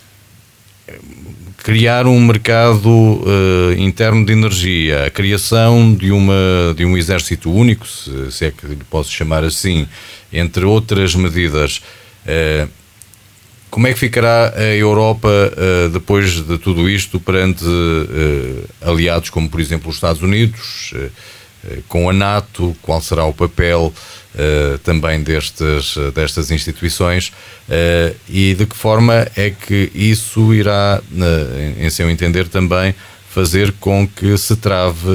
[1.57, 6.35] criar um mercado uh, interno de energia, a criação de, uma,
[6.77, 9.87] de um exército único, se, se é que lhe posso chamar assim,
[10.31, 11.81] entre outras medidas.
[13.71, 19.49] Como é que ficará a Europa uh, depois de tudo isto perante uh, aliados como,
[19.49, 22.75] por exemplo, os Estados Unidos, uh, com a NATO?
[22.83, 23.91] Qual será o papel
[24.83, 27.31] também destes, destas instituições?
[28.29, 31.01] e de que forma é que isso irá,
[31.77, 32.95] em seu entender, também
[33.29, 35.09] fazer com que se trave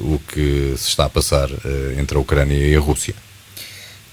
[0.00, 1.48] o que se está a passar
[1.98, 3.14] entre a Ucrânia e a Rússia?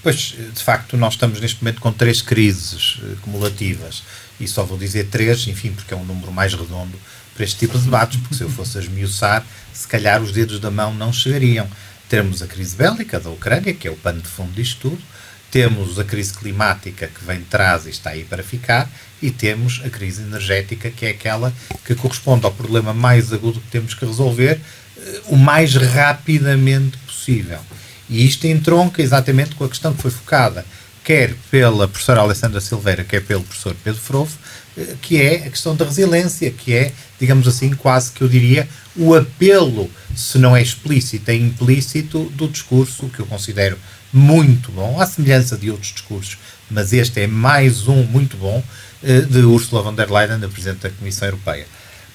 [0.02, 4.02] Pois, de facto, nós estamos neste momento com três crises uh, cumulativas.
[4.38, 6.96] E só vou dizer três, enfim, porque é um número mais redondo
[7.34, 10.70] para este tipo de debates, porque se eu fosse esmiuçar, se calhar os dedos da
[10.70, 11.68] mão não chegariam.
[12.08, 15.02] Temos a crise bélica da Ucrânia, que é o pano de fundo disto tudo,
[15.50, 18.90] temos a crise climática que vem de trás e está aí para ficar,
[19.20, 21.52] e temos a crise energética, que é aquela
[21.84, 24.60] que corresponde ao problema mais agudo que temos que resolver
[24.96, 27.60] uh, o mais rapidamente possível.
[28.08, 30.64] E isto entronca exatamente com a questão que foi focada,
[31.08, 34.36] quer pela professora Alessandra Silveira, quer pelo professor Pedro Frovo,
[34.76, 38.68] eh, que é a questão da resiliência, que é, digamos assim, quase que eu diria,
[38.94, 43.78] o apelo, se não é explícito, é implícito, do discurso que eu considero
[44.12, 46.36] muito bom, à semelhança de outros discursos,
[46.70, 48.62] mas este é mais um muito bom,
[49.02, 51.66] eh, de Ursula von der Leyen, da Presidente da Comissão Europeia.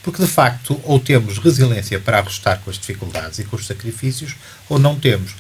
[0.04, 4.36] Porque, de facto, ou temos resiliência para arrostar com as dificuldades e com os sacrifícios,
[4.70, 5.34] ou não temos.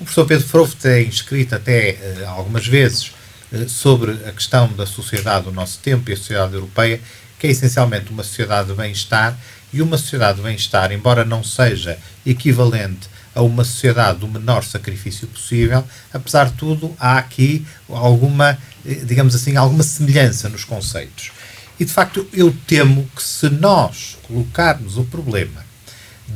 [0.00, 3.12] O professor Pedro Frovo tem escrito até uh, algumas vezes
[3.52, 7.00] uh, sobre a questão da sociedade do nosso tempo e a sociedade europeia,
[7.36, 9.36] que é essencialmente uma sociedade de bem-estar
[9.72, 15.26] e uma sociedade de bem-estar, embora não seja equivalente a uma sociedade do menor sacrifício
[15.26, 18.56] possível, apesar de tudo, há aqui alguma,
[18.86, 21.32] eh, digamos assim, alguma semelhança nos conceitos.
[21.78, 25.67] E de facto, eu temo que se nós colocarmos o problema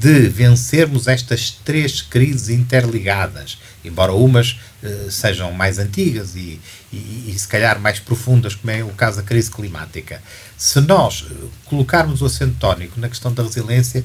[0.02, 6.60] de vencermos estas três crises interligadas, embora umas uh, sejam mais antigas e,
[6.92, 10.20] e, e, se calhar mais profundas, como é o caso da crise climática.
[10.58, 14.04] Se nós uh, colocarmos o acento tónico na questão da resiliência,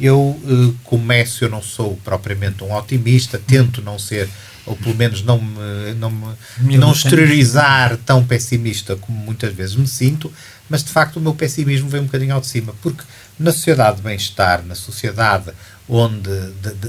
[0.00, 4.30] eu uh, começo, eu não sou propriamente um otimista, tento não ser,
[4.64, 6.10] ou pelo menos não me, não,
[6.58, 10.32] me, não exteriorizar tão pessimista como muitas vezes me sinto,
[10.68, 13.02] mas de facto o meu pessimismo vem um bocadinho ao de cima, porque
[13.38, 15.52] na sociedade de bem-estar, na sociedade
[15.88, 16.30] onde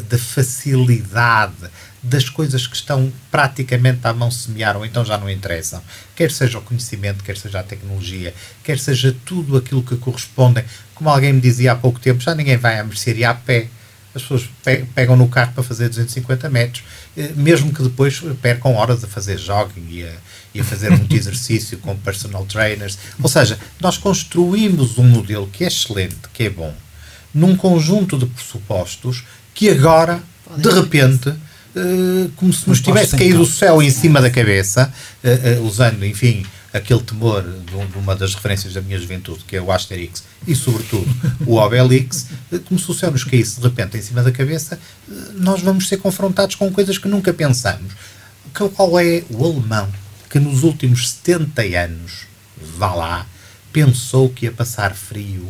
[0.10, 1.70] de, facilidade
[2.02, 5.82] das coisas que estão praticamente à mão semear ou então já não interessam,
[6.16, 8.34] quer seja o conhecimento, quer seja a tecnologia,
[8.64, 12.58] quer seja tudo aquilo que corresponde, como alguém me dizia há pouco tempo, já ninguém
[12.58, 13.68] vai à mercearia a pé,
[14.14, 14.50] as pessoas
[14.94, 16.86] pegam no carro para fazer 250 metros,
[17.18, 20.14] eh, mesmo que depois percam horas a fazer jogging e a,
[20.56, 22.98] e a fazer muito exercício com personal trainers.
[23.22, 26.74] Ou seja, nós construímos um modelo que é excelente, que é bom,
[27.34, 30.24] num conjunto de pressupostos que agora,
[30.58, 34.92] de repente, uh, como se nos tivesse caído o céu em cima da cabeça,
[35.24, 39.62] uh, uh, usando, enfim, aquele temor de, uma das referências da minha juventude, que é
[39.62, 41.08] o Asterix, e sobretudo
[41.46, 42.28] o Obelix,
[42.66, 44.78] como se o céu nos caísse de repente em cima da cabeça,
[45.36, 47.94] nós vamos ser confrontados com coisas que nunca pensamos.
[48.54, 49.90] Qual é o alemão
[50.36, 52.28] que nos últimos 70 anos,
[52.78, 53.26] vá lá,
[53.72, 55.48] pensou que ia passar frio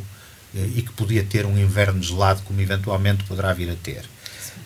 [0.56, 4.04] eh, e que podia ter um inverno gelado como eventualmente poderá vir a ter.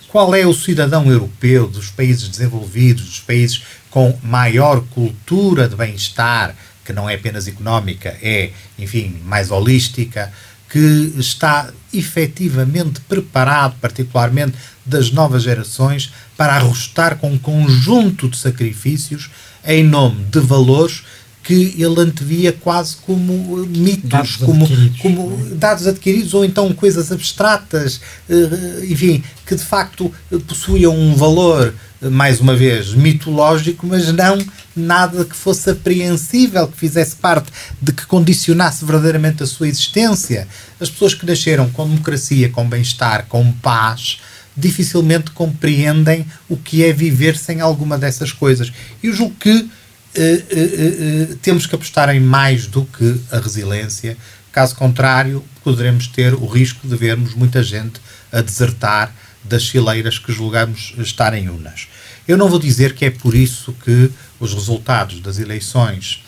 [0.10, 6.54] Qual é o cidadão europeu dos países desenvolvidos, dos países com maior cultura de bem-estar,
[6.84, 10.34] que não é apenas económica, é, enfim, mais holística,
[10.70, 19.30] que está efetivamente preparado, particularmente das novas gerações, para arrostar com um conjunto de sacrifícios
[19.66, 21.04] em nome de valores
[21.50, 25.02] que ele antevia quase como mitos, dados como, adquiridos.
[25.02, 30.14] como dados adquiridos ou então coisas abstratas, eh, enfim, que de facto
[30.48, 34.38] possuíam um valor, mais uma vez, mitológico, mas não
[34.76, 40.48] nada que fosse apreensível, que fizesse parte de que condicionasse verdadeiramente a sua existência.
[40.80, 44.20] As pessoas que nasceram com democracia, com bem-estar, com paz,
[44.60, 48.72] dificilmente compreendem o que é viver sem alguma dessas coisas.
[49.02, 54.18] Eu julgo que uh, uh, uh, temos que apostar em mais do que a resiliência.
[54.52, 60.32] Caso contrário, poderemos ter o risco de vermos muita gente a desertar das fileiras que
[60.32, 61.88] julgamos estarem unas.
[62.28, 66.22] Eu não vou dizer que é por isso que os resultados das eleições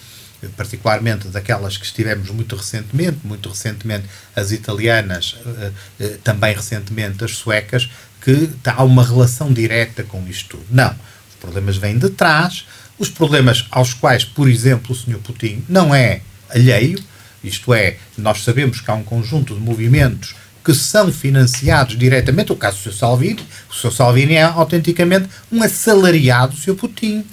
[0.49, 7.31] particularmente daquelas que estivemos muito recentemente, muito recentemente as italianas, eh, eh, também recentemente as
[7.31, 7.89] suecas,
[8.21, 10.65] que há uma relação direta com isto tudo.
[10.69, 10.89] Não.
[11.29, 12.65] Os problemas vêm de trás,
[12.97, 15.17] os problemas aos quais, por exemplo, o Sr.
[15.17, 16.99] Putin não é alheio,
[17.43, 22.55] isto é, nós sabemos que há um conjunto de movimentos que são financiados diretamente, o
[22.55, 22.93] caso do Sr.
[22.93, 23.91] Salvini, o Sr.
[23.91, 26.75] Salvini é autenticamente um assalariado do Sr.
[26.75, 27.25] Putin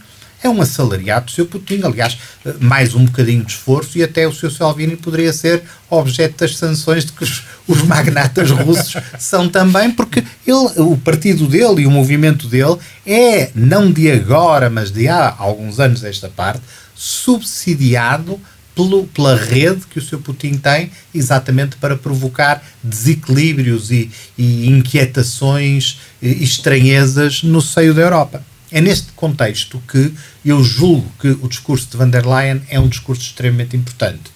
[0.43, 1.81] é um assalariado do seu Putin.
[1.83, 2.19] Aliás,
[2.61, 7.05] mais um bocadinho de esforço e até o seu Salvini poderia ser objeto das sanções
[7.05, 11.91] de que os, os magnatas russos são também, porque ele, o partido dele e o
[11.91, 16.63] movimento dele é, não de agora, mas de há alguns anos desta parte,
[16.95, 18.41] subsidiado
[18.75, 25.99] pelo, pela rede que o seu Putin tem, exatamente para provocar desequilíbrios e, e inquietações
[26.23, 28.43] e estranhezas no seio da Europa.
[28.71, 30.13] É neste contexto que
[30.45, 34.31] eu julgo que o discurso de van der Leyen é um discurso extremamente importante.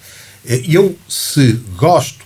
[0.45, 2.25] Eu, se gosto,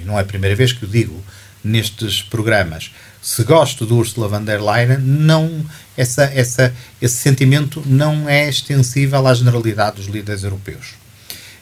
[0.00, 1.22] e não é a primeira vez que o digo
[1.62, 2.90] nestes programas,
[3.22, 5.64] se gosto de Ursula von der Leyen, não,
[5.96, 10.94] essa, essa, esse sentimento não é extensível à generalidade dos líderes europeus.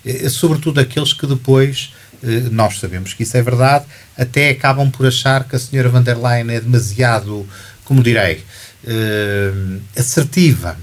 [0.04, 5.06] Eh, sobretudo aqueles que depois, eh, nós sabemos que isso é verdade, até acabam por
[5.06, 7.44] achar que a senhora van der Leyen é demasiado,
[7.84, 8.44] como direi,
[8.86, 9.52] eh,
[9.96, 10.76] assertiva,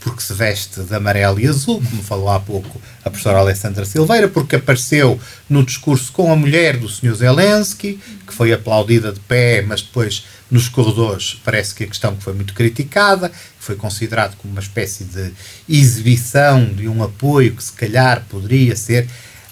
[0.00, 4.28] porque se veste de amarelo e azul, como falou há pouco a professora Alessandra Silveira,
[4.28, 5.18] porque apareceu
[5.48, 7.14] no discurso com a mulher do Sr.
[7.14, 12.22] Zelensky, que foi aplaudida de pé, mas depois nos corredores parece que a questão que
[12.22, 15.32] foi muito criticada, foi considerado como uma espécie de
[15.68, 19.08] exibição de um apoio que se calhar poderia ser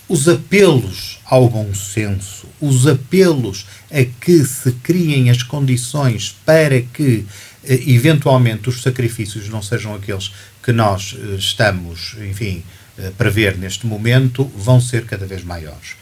[0.08, 7.26] os apelos ao bom senso, os apelos a que se criem as condições para que
[7.64, 12.62] eh, eventualmente os sacrifícios não sejam aqueles que nós eh, estamos, enfim,
[12.98, 15.96] eh, para ver neste momento, vão ser cada vez maiores.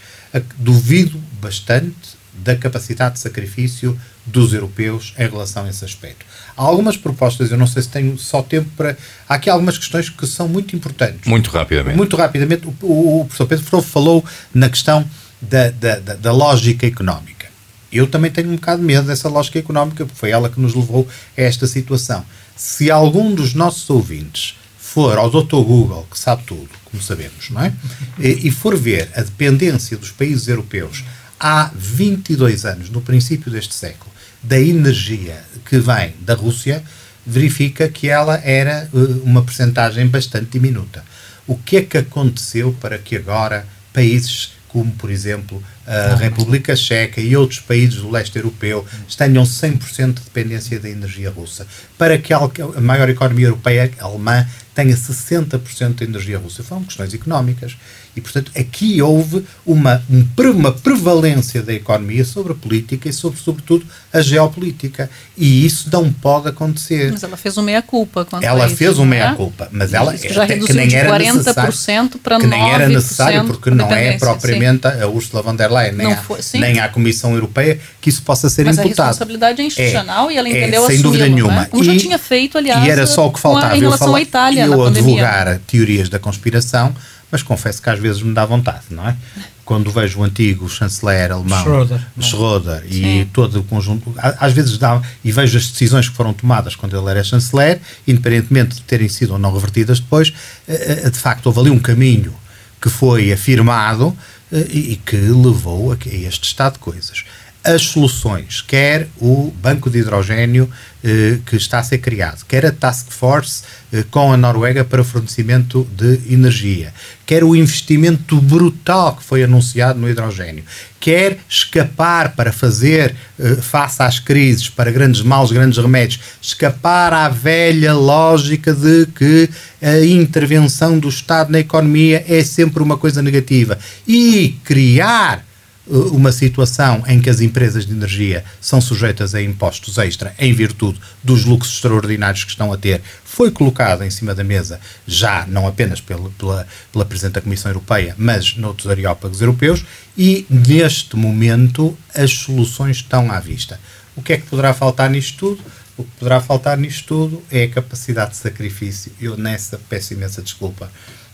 [0.58, 6.24] Duvido bastante da capacidade de sacrifício dos europeus em relação a esse aspecto.
[6.56, 8.96] Há algumas propostas, eu não sei se tenho só tempo para.
[9.28, 11.26] Há aqui algumas questões que são muito importantes.
[11.26, 11.96] Muito rapidamente.
[11.96, 12.66] Muito rapidamente.
[12.66, 15.08] O, o, o professor Pedro Frovo falou na questão
[15.40, 17.46] da, da, da, da lógica económica.
[17.92, 20.74] Eu também tenho um bocado de medo dessa lógica económica, porque foi ela que nos
[20.74, 21.06] levou
[21.36, 22.24] a esta situação.
[22.56, 25.56] Se algum dos nossos ouvintes for ao Dr.
[25.56, 27.72] Google, que sabe tudo, como sabemos, não é?
[28.18, 31.04] E, e for ver a dependência dos países europeus
[31.38, 34.10] há 22 anos, no princípio deste século,
[34.44, 36.82] da energia que vem da Rússia,
[37.26, 41.02] verifica que ela era uh, uma percentagem bastante diminuta.
[41.46, 47.20] O que é que aconteceu para que agora países como, por exemplo, a República Checa
[47.20, 48.84] e outros países do leste europeu
[49.16, 51.64] tenham 100% de dependência da energia russa?
[51.96, 52.40] Para que a
[52.80, 56.64] maior economia europeia, a alemã, tenha 60% de energia russa?
[56.64, 57.76] Foram questões económicas.
[58.16, 60.02] E, portanto, aqui houve uma,
[60.38, 65.10] uma prevalência da economia sobre a política e sobre, sobretudo, a geopolítica.
[65.36, 67.10] E isso não pode acontecer.
[67.10, 68.26] Mas ela fez uma meia-culpa.
[68.40, 69.18] Ela isso, fez uma é?
[69.18, 73.70] meia-culpa, mas ela já até, que nem era 40% para que nem era necessário, porque
[73.70, 75.02] não é propriamente sim.
[75.02, 78.48] a Ursula von der Leyen, nem, foi, a, nem a Comissão Europeia, que isso possa
[78.48, 78.90] ser mas imputado.
[78.90, 81.62] Mas a responsabilidade é institucional é, e ela entendeu é, Sem dúvida nenhuma.
[81.62, 81.66] Né?
[81.70, 83.76] Como e, já tinha feito, aliás, e era só o que faltava.
[83.76, 86.94] em relação eu à Itália, eu advogar teorias da conspiração
[87.30, 89.16] mas confesso que às vezes me dá vontade, não é?
[89.64, 93.30] Quando vejo o antigo chanceler alemão Schroeder, Schroeder e Sim.
[93.32, 97.10] todo o conjunto, às vezes dá, e vejo as decisões que foram tomadas quando ele
[97.10, 100.32] era chanceler, independentemente de terem sido ou não revertidas depois,
[100.68, 102.34] eh, eh, de facto houve ali um caminho
[102.80, 104.14] que foi afirmado
[104.52, 107.24] eh, e que levou a este estado de coisas
[107.64, 110.68] as soluções, quer o banco de hidrogênio
[111.02, 115.02] eh, que está a ser criado, quer a task force eh, com a Noruega para
[115.02, 116.92] fornecimento de energia,
[117.24, 120.62] quer o investimento brutal que foi anunciado no hidrogênio,
[121.00, 127.30] quer escapar para fazer eh, face às crises, para grandes males, grandes remédios, escapar à
[127.30, 129.48] velha lógica de que
[129.80, 133.78] a intervenção do Estado na economia é sempre uma coisa negativa.
[134.06, 135.42] E criar
[135.86, 140.98] uma situação em que as empresas de energia são sujeitas a impostos extra em virtude
[141.22, 145.66] dos lucros extraordinários que estão a ter, foi colocada em cima da mesa, já não
[145.66, 149.84] apenas pela, pela, pela Presidente da Comissão Europeia, mas noutros areópagos europeus,
[150.16, 153.78] e neste momento as soluções estão à vista.
[154.16, 155.62] O que é que poderá faltar nisto tudo?
[155.96, 159.12] O que poderá faltar nisto tudo é a capacidade de sacrifício.
[159.20, 160.90] Eu nessa peço imensa desculpa,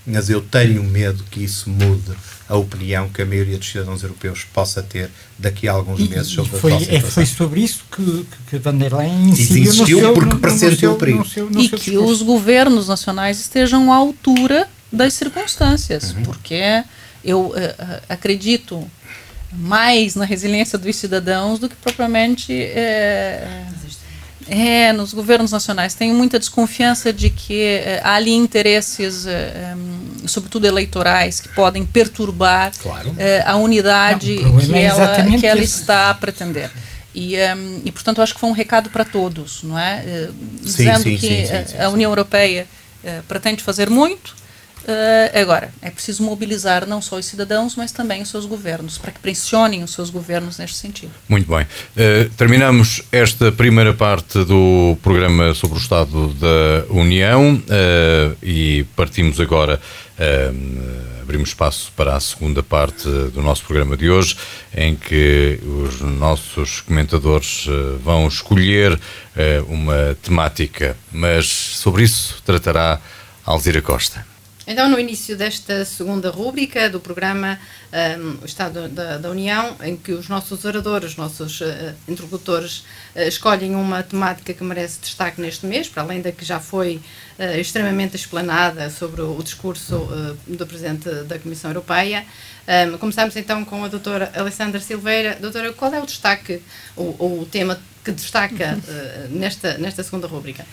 [0.07, 2.13] mas eu tenho medo que isso mude
[2.49, 5.09] a opinião que a maioria dos cidadãos europeus possa ter
[5.39, 7.11] daqui a alguns meses sobre foi, a atual situação.
[7.13, 11.25] Foi sobre isso que, que Van der Leyen insistiu, porque pressentiu o perigo.
[11.57, 16.25] e que os governos nacionais estejam à altura das circunstâncias, uhum.
[16.25, 16.83] porque
[17.25, 17.55] eu uh,
[18.09, 18.91] acredito
[19.53, 23.87] mais na resiliência dos cidadãos do que propriamente uh,
[24.49, 25.95] é, nos governos nacionais.
[25.95, 29.75] Tenho muita desconfiança de que é, há ali interesses, é,
[30.27, 33.15] sobretudo eleitorais, que podem perturbar claro.
[33.19, 36.71] é, a unidade Não, que, ela, que ela está a pretender.
[37.15, 40.29] E, um, e, portanto, acho que foi um recado para todos, não é?
[40.63, 42.69] Dizendo sim, sim, que sim, a União Europeia
[43.03, 44.40] uh, pretende fazer muito.
[44.83, 49.13] Uh, agora, é preciso mobilizar não só os cidadãos, mas também os seus governos, para
[49.13, 51.13] que pressionem os seus governos neste sentido.
[51.29, 51.65] Muito bem.
[51.65, 59.41] Uh, terminamos esta primeira parte do programa sobre o Estado da União uh, e partimos
[59.41, 59.81] agora,
[61.23, 64.37] abrimos espaço para a segunda parte do nosso programa de hoje,
[64.77, 67.67] em que os nossos comentadores
[68.05, 69.01] vão escolher
[69.67, 73.01] uma temática, mas sobre isso tratará
[73.47, 74.30] Alzira Costa.
[74.71, 77.59] Então, no início desta segunda rúbrica do programa
[77.93, 82.85] um, O Estado da, da, União, em que os nossos oradores, os nossos uh, interlocutores,
[83.17, 87.01] uh, escolhem uma temática que merece destaque neste mês, para além da que já foi
[87.37, 90.09] uh, extremamente explanada sobre o, o discurso
[90.47, 92.25] do Presidente da Comissão Europeia.
[92.93, 95.37] Um, começamos então com a doutora Alessandra Silveira.
[95.41, 96.63] Doutora, qual é o destaque,
[96.97, 98.79] o, tema que destaca
[99.31, 100.65] nesta, nesta segunda rúbrica?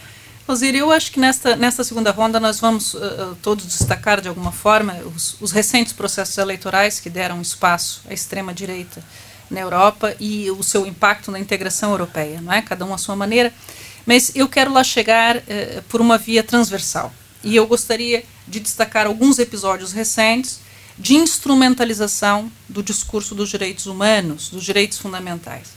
[0.47, 4.53] Osir, eu acho que nesta, nesta segunda ronda nós vamos uh, todos destacar de alguma
[4.53, 9.03] forma os, os, recentes processos eleitorais que deram espaço à extrema-direita
[9.51, 12.61] na Europa e o seu impacto na integração europeia, não é?
[12.61, 13.53] Cada um à sua maneira.
[14.05, 15.41] Mas eu quero lá chegar uh,
[15.89, 17.13] por uma via transversal.
[17.43, 20.61] E eu gostaria de destacar alguns episódios recentes
[20.97, 25.76] de instrumentalização do discurso dos direitos humanos, dos direitos fundamentais.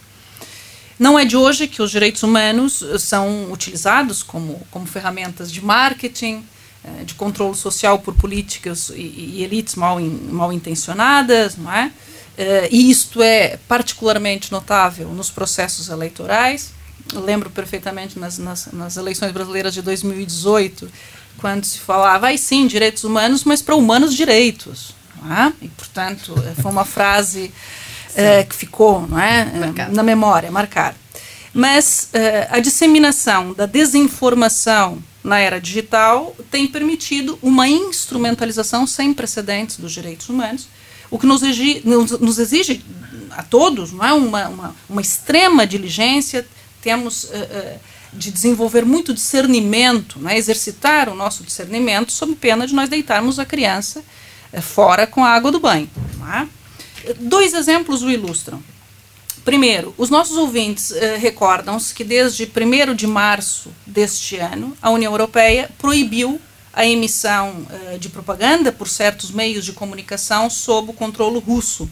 [1.00, 5.64] Não é de hoje que os direitos humanos eh, são utilizados como, como ferramentas de
[5.64, 6.44] marketing,
[6.84, 9.00] eh, de controle social por políticas e,
[9.38, 11.90] e elites mal, in, mal intencionadas, não é?
[12.36, 16.70] Eh, e isto é particularmente notável nos processos eleitorais.
[17.14, 20.86] Eu lembro perfeitamente nas, nas, nas eleições brasileiras de 2018,
[21.38, 24.94] quando se falava, aí sim, direitos humanos, mas para humanos direitos.
[25.30, 25.64] É?
[25.64, 27.50] E, portanto, foi uma frase
[28.10, 29.46] uh, que ficou não é,
[29.90, 30.96] na memória, marcado.
[31.52, 39.76] Mas uh, a disseminação da desinformação na era digital tem permitido uma instrumentalização sem precedentes
[39.76, 40.68] dos direitos humanos,
[41.10, 42.82] o que nos exige, nos, nos exige
[43.32, 46.46] a todos não é, uma, uma, uma extrema diligência,
[46.80, 47.30] temos
[48.12, 53.44] de desenvolver muito discernimento, né, exercitar o nosso discernimento sob pena de nós deitarmos a
[53.44, 54.02] criança
[54.60, 55.88] fora com a água do banho.
[56.18, 56.48] Não é?
[57.18, 58.62] Dois exemplos o ilustram.
[59.44, 65.12] Primeiro, os nossos ouvintes eh, recordam-se que desde 1 de março deste ano, a União
[65.12, 66.38] Europeia proibiu
[66.72, 71.88] a emissão eh, de propaganda por certos meios de comunicação sob o controle russo.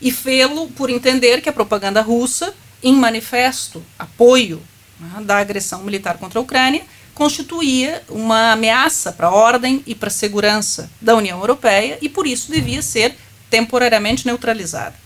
[0.00, 4.60] E fê-lo por entender que a propaganda russa, em manifesto apoio
[4.98, 6.82] né, da agressão militar contra a Ucrânia,
[7.14, 12.26] constituía uma ameaça para a ordem e para a segurança da União Europeia e por
[12.26, 13.16] isso devia ser
[13.54, 14.96] temporariamente neutralizada.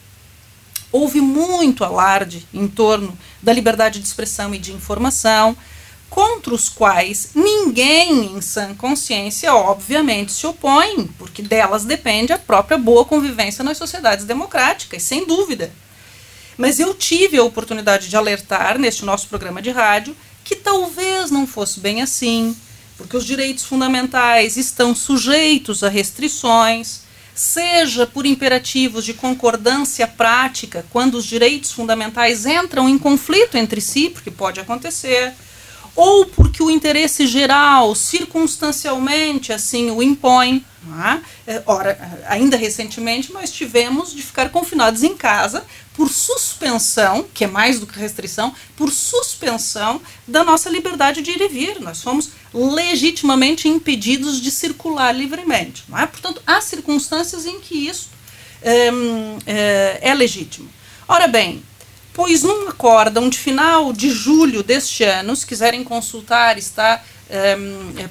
[0.90, 5.55] Houve muito alarde em torno da liberdade de expressão e de informação,
[6.09, 12.78] contra os quais ninguém em sã consciência, obviamente, se opõe, porque delas depende a própria
[12.78, 15.70] boa convivência nas sociedades democráticas, sem dúvida.
[16.57, 21.46] Mas eu tive a oportunidade de alertar neste nosso programa de rádio que talvez não
[21.46, 22.57] fosse bem assim,
[22.96, 27.07] porque os direitos fundamentais estão sujeitos a restrições
[27.39, 34.11] seja por imperativos de concordância prática, quando os direitos fundamentais entram em conflito entre si,
[34.11, 35.32] porque pode acontecer,
[35.95, 40.64] ou porque o interesse geral circunstancialmente assim o impõe.
[41.47, 41.62] É?
[41.66, 45.64] Ora, ainda recentemente nós tivemos de ficar confinados em casa
[45.95, 51.41] por suspensão, que é mais do que restrição, por suspensão da nossa liberdade de ir
[51.41, 51.80] e vir.
[51.80, 55.84] Nós fomos legitimamente impedidos de circular livremente.
[55.94, 56.07] É?
[56.07, 58.09] Portanto, há circunstâncias em que isso
[58.62, 60.68] é, é, legítimo.
[61.07, 61.62] Ora bem,
[62.12, 67.57] pois num acórdão de final de julho deste ano, se quiserem consultar, está é,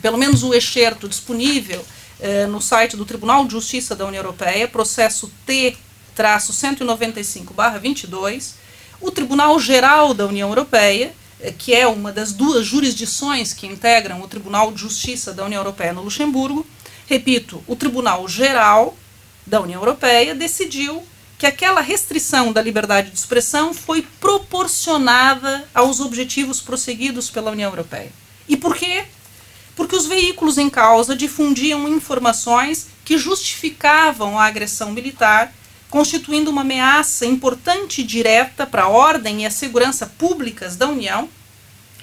[0.01, 1.83] pelo menos o excerto disponível
[2.19, 5.75] é, no site do Tribunal de Justiça da União Europeia, processo T
[6.17, 8.53] 195-22,
[8.99, 11.11] o Tribunal Geral da União Europeia, eh,
[11.57, 15.93] que é uma das duas jurisdições que integram o Tribunal de Justiça da União Europeia
[15.93, 16.65] no Luxemburgo,
[17.05, 18.97] repito, o Tribunal Geral
[19.45, 21.03] da União Europeia decidiu
[21.38, 28.11] que aquela restrição da liberdade de expressão foi proporcionada aos objetivos prosseguidos pela União Europeia.
[28.49, 29.05] E por quê?
[29.75, 35.53] Porque os veículos em causa difundiam informações que justificavam a agressão militar
[35.89, 41.29] constituindo uma ameaça importante e direta para a ordem e a segurança públicas da União,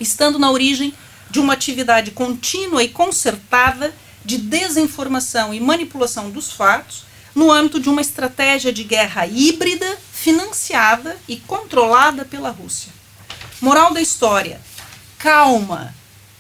[0.00, 0.94] estando na origem
[1.30, 7.04] de uma atividade contínua e concertada de desinformação e manipulação dos fatos
[7.34, 12.92] no âmbito de uma estratégia de guerra híbrida, financiada e controlada pela Rússia.
[13.60, 14.60] Moral da história:
[15.18, 15.94] calma,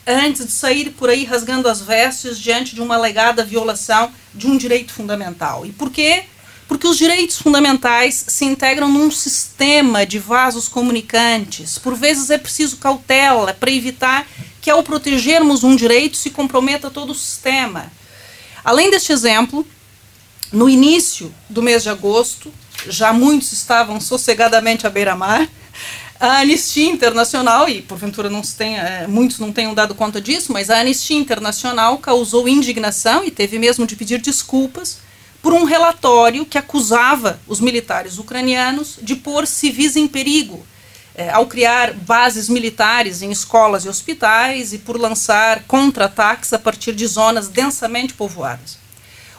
[0.06, 4.56] antes de sair por aí rasgando as vestes diante de uma alegada violação de um
[4.56, 5.66] direito fundamental.
[5.66, 6.24] E por quê?
[6.66, 11.78] Porque os direitos fundamentais se integram num sistema de vasos comunicantes.
[11.78, 14.26] Por vezes é preciso cautela para evitar
[14.60, 17.92] que, ao protegermos um direito, se comprometa todo o sistema.
[18.64, 19.66] Além deste exemplo,
[20.50, 22.52] no início do mês de agosto,
[22.88, 25.48] já muitos estavam sossegadamente à beira-mar,
[26.18, 30.70] a Anistia Internacional, e porventura não tenha, é, muitos não tenham dado conta disso, mas
[30.70, 35.03] a Anistia Internacional causou indignação e teve mesmo de pedir desculpas
[35.44, 40.64] por um relatório que acusava os militares ucranianos de pôr civis em perigo
[41.14, 46.94] é, ao criar bases militares em escolas e hospitais e por lançar contra-ataques a partir
[46.94, 48.78] de zonas densamente povoadas.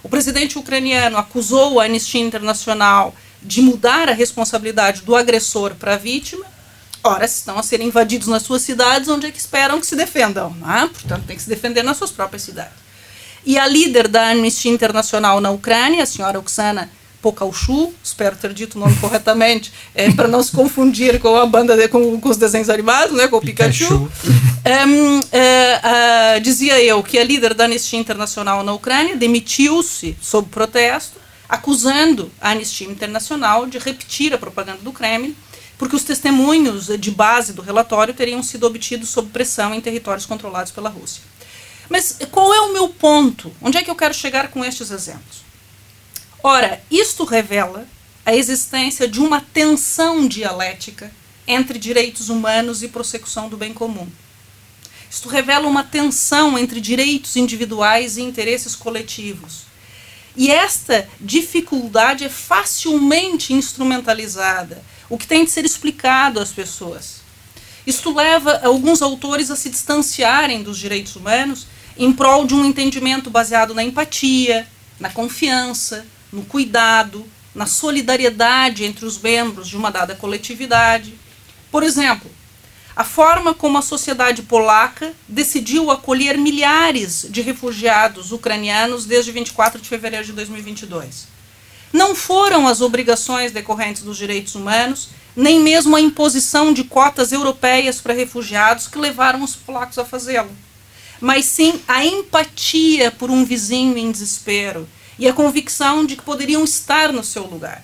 [0.04, 5.98] O presidente ucraniano acusou a Anistia Internacional de mudar a responsabilidade do agressor para a
[5.98, 6.46] vítima.
[7.04, 10.52] Ora, estão a ser invadidos nas suas cidades, onde é que esperam que se defendam?
[10.52, 10.88] Né?
[10.94, 12.85] Portanto, tem que se defender nas suas próprias cidades.
[13.46, 16.90] E a líder da Anistia Internacional na Ucrânia, a senhora Oksana
[17.22, 21.76] Pokaushu, espero ter dito o nome corretamente, é, para não se confundir com a banda
[21.76, 24.10] de, com, com, os desenhos animados, né, com o Pikachu.
[24.66, 31.20] Um, uh, dizia eu que a líder da Anistia Internacional na Ucrânia demitiu-se sob protesto,
[31.48, 35.36] acusando a Anistia Internacional de repetir a propaganda do Kremlin,
[35.78, 40.72] porque os testemunhos de base do relatório teriam sido obtidos sob pressão em territórios controlados
[40.72, 41.22] pela Rússia.
[41.90, 43.52] Mas qual é o meu ponto?
[43.62, 45.44] Onde é que eu quero chegar com estes exemplos?
[46.44, 47.88] Ora, isto revela
[48.26, 51.12] a existência de uma tensão dialética
[51.48, 54.08] entre direitos humanos e prossecução do bem comum.
[55.10, 59.66] Isto revela uma tensão entre direitos individuais e interesses coletivos.
[60.36, 67.22] E esta dificuldade é facilmente instrumentalizada, o que tem de ser explicado às pessoas.
[67.88, 71.68] Isto leva alguns autores a se distanciarem dos direitos humanos
[71.98, 74.68] em prol de um entendimento baseado na empatia,
[75.00, 81.14] na confiança, no cuidado, na solidariedade entre os membros de uma dada coletividade.
[81.72, 82.30] Por exemplo,
[82.96, 89.88] a forma como a sociedade polaca decidiu acolher milhares de refugiados ucranianos desde 24 de
[89.88, 91.28] fevereiro de 2022.
[91.94, 98.02] Não foram as obrigações decorrentes dos direitos humanos, nem mesmo a imposição de cotas europeias
[98.02, 100.52] para refugiados que levaram os polacos a fazê-lo
[101.26, 106.64] mas sim a empatia por um vizinho em desespero e a convicção de que poderiam
[106.64, 107.84] estar no seu lugar.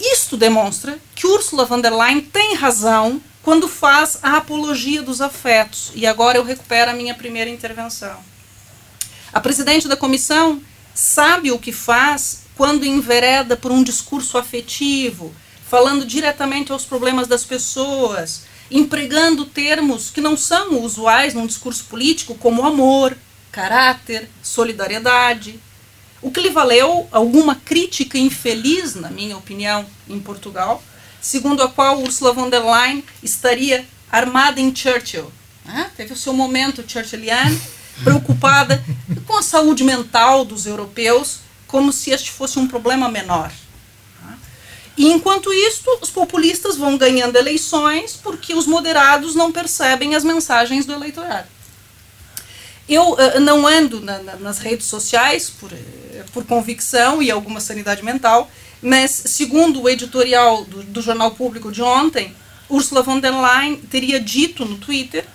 [0.00, 5.92] Isto demonstra que Ursula von der Leyen tem razão quando faz a apologia dos afetos.
[5.94, 8.18] E agora eu recupero a minha primeira intervenção.
[9.32, 10.60] A presidente da comissão
[10.92, 15.32] sabe o que faz quando envereda por um discurso afetivo,
[15.70, 22.34] falando diretamente aos problemas das pessoas, empregando termos que não são usuais num discurso político,
[22.34, 23.16] como amor,
[23.52, 25.60] caráter, solidariedade.
[26.20, 30.82] O que lhe valeu alguma crítica infeliz, na minha opinião, em Portugal,
[31.20, 35.30] segundo a qual Ursula von der Leyen estaria armada em Churchill.
[35.64, 35.90] Né?
[35.96, 37.60] Teve o seu momento churchilliano,
[38.04, 38.82] preocupada
[39.26, 43.50] com a saúde mental dos europeus, como se este fosse um problema menor.
[44.96, 50.86] E enquanto isso, os populistas vão ganhando eleições porque os moderados não percebem as mensagens
[50.86, 51.48] do eleitorado.
[52.88, 55.76] Eu uh, não ando na, na, nas redes sociais por, uh,
[56.32, 61.82] por convicção e alguma sanidade mental, mas segundo o editorial do, do Jornal Público de
[61.82, 62.34] ontem,
[62.68, 65.26] Ursula von der Leyen teria dito no Twitter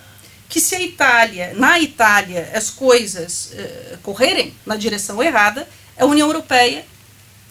[0.48, 6.26] que se a Itália, na Itália, as coisas uh, correrem na direção errada, a União
[6.26, 6.84] Europeia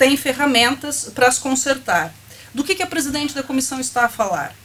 [0.02, 2.12] tem ferramentas para as consertar.
[2.56, 4.56] Do que, que a presidente da comissão está a falar?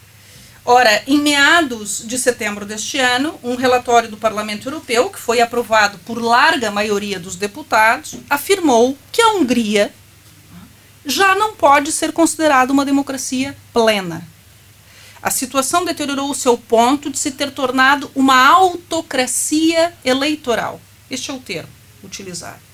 [0.64, 5.98] Ora, em meados de setembro deste ano, um relatório do Parlamento Europeu, que foi aprovado
[6.06, 9.92] por larga maioria dos deputados, afirmou que a Hungria
[11.04, 14.26] já não pode ser considerada uma democracia plena.
[15.22, 20.80] A situação deteriorou-se ao ponto de se ter tornado uma autocracia eleitoral.
[21.10, 21.68] Este é o termo
[22.02, 22.64] utilizado.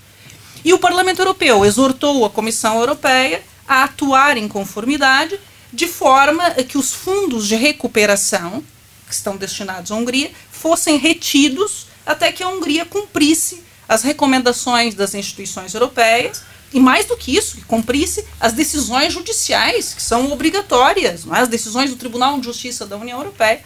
[0.65, 5.39] E o Parlamento Europeu exortou a Comissão Europeia a atuar em conformidade,
[5.73, 8.63] de forma que os fundos de recuperação
[9.09, 15.15] que estão destinados à Hungria fossem retidos até que a Hungria cumprisse as recomendações das
[15.15, 16.43] instituições europeias
[16.73, 21.39] e mais do que isso, que cumprisse as decisões judiciais que são obrigatórias, é?
[21.39, 23.61] as decisões do Tribunal de Justiça da União Europeia,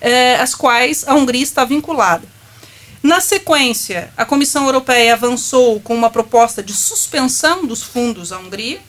[0.00, 2.28] eh, às quais a Hungria está vinculada.
[3.02, 8.80] Na sequência, a Comissão Europeia avançou com uma proposta de suspensão dos fundos à Hungria,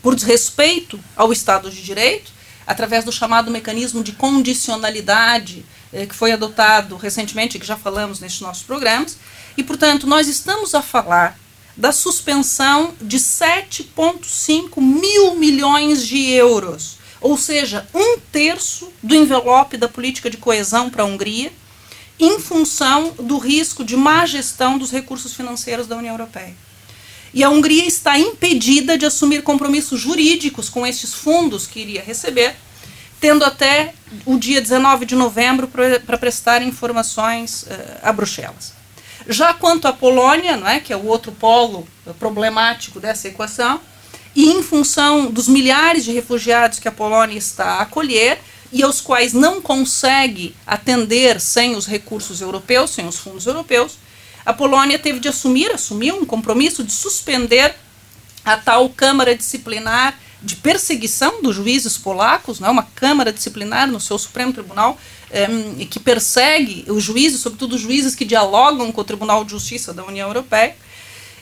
[0.00, 2.30] por desrespeito ao Estado de Direito,
[2.64, 8.40] através do chamado mecanismo de condicionalidade, eh, que foi adotado recentemente, que já falamos nestes
[8.40, 9.18] nossos programas.
[9.56, 11.36] E, portanto, nós estamos a falar
[11.76, 19.88] da suspensão de 7,5 mil milhões de euros, ou seja, um terço do envelope da
[19.88, 21.50] política de coesão para a Hungria,
[22.18, 26.54] em função do risco de má gestão dos recursos financeiros da União Europeia.
[27.32, 32.54] E a Hungria está impedida de assumir compromissos jurídicos com estes fundos que iria receber,
[33.20, 33.92] tendo até
[34.24, 37.66] o dia 19 de novembro para prestar informações uh,
[38.02, 38.72] a Bruxelas.
[39.28, 41.88] Já quanto à Polônia, não é, que é o outro polo
[42.18, 43.80] problemático dessa equação,
[44.36, 48.38] e em função dos milhares de refugiados que a Polônia está a acolher
[48.72, 53.98] e aos quais não consegue atender sem os recursos europeus, sem os fundos europeus,
[54.44, 57.74] a Polônia teve de assumir, assumiu um compromisso de suspender
[58.44, 63.98] a tal Câmara Disciplinar de perseguição dos juízes polacos, não é uma Câmara Disciplinar no
[63.98, 64.98] seu Supremo Tribunal
[65.30, 65.46] é,
[65.86, 70.04] que persegue os juízes, sobretudo os juízes que dialogam com o Tribunal de Justiça da
[70.04, 70.76] União Europeia.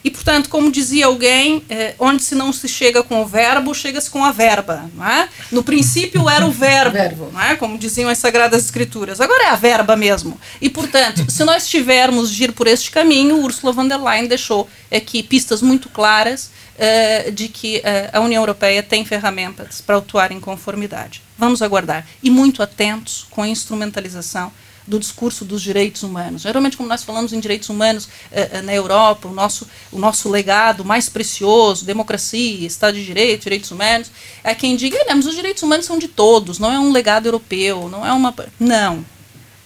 [0.04, 4.10] E, portanto, como dizia alguém, é, onde se não se chega com o verbo, chega-se
[4.10, 4.90] com a verba.
[5.00, 5.28] É?
[5.50, 7.32] No princípio era o verbo, verbo.
[7.38, 7.54] É?
[7.56, 9.20] como diziam as Sagradas Escrituras.
[9.20, 10.38] Agora é a verba mesmo.
[10.60, 14.68] E, portanto, se nós tivermos de ir por este caminho, Ursula von der Leyen deixou
[14.90, 20.32] aqui pistas muito claras uh, de que uh, a União Europeia tem ferramentas para atuar
[20.32, 21.22] em conformidade.
[21.38, 22.06] Vamos aguardar.
[22.22, 24.52] E muito atentos com a instrumentalização
[24.86, 26.42] do discurso dos direitos humanos.
[26.42, 30.28] Geralmente, como nós falamos em direitos humanos eh, eh, na Europa, o nosso, o nosso
[30.28, 34.10] legado mais precioso, democracia, Estado de Direito, direitos humanos,
[34.42, 37.88] é quem diga, mas os direitos humanos são de todos, não é um legado europeu,
[37.88, 38.34] não é uma.
[38.58, 39.04] Não.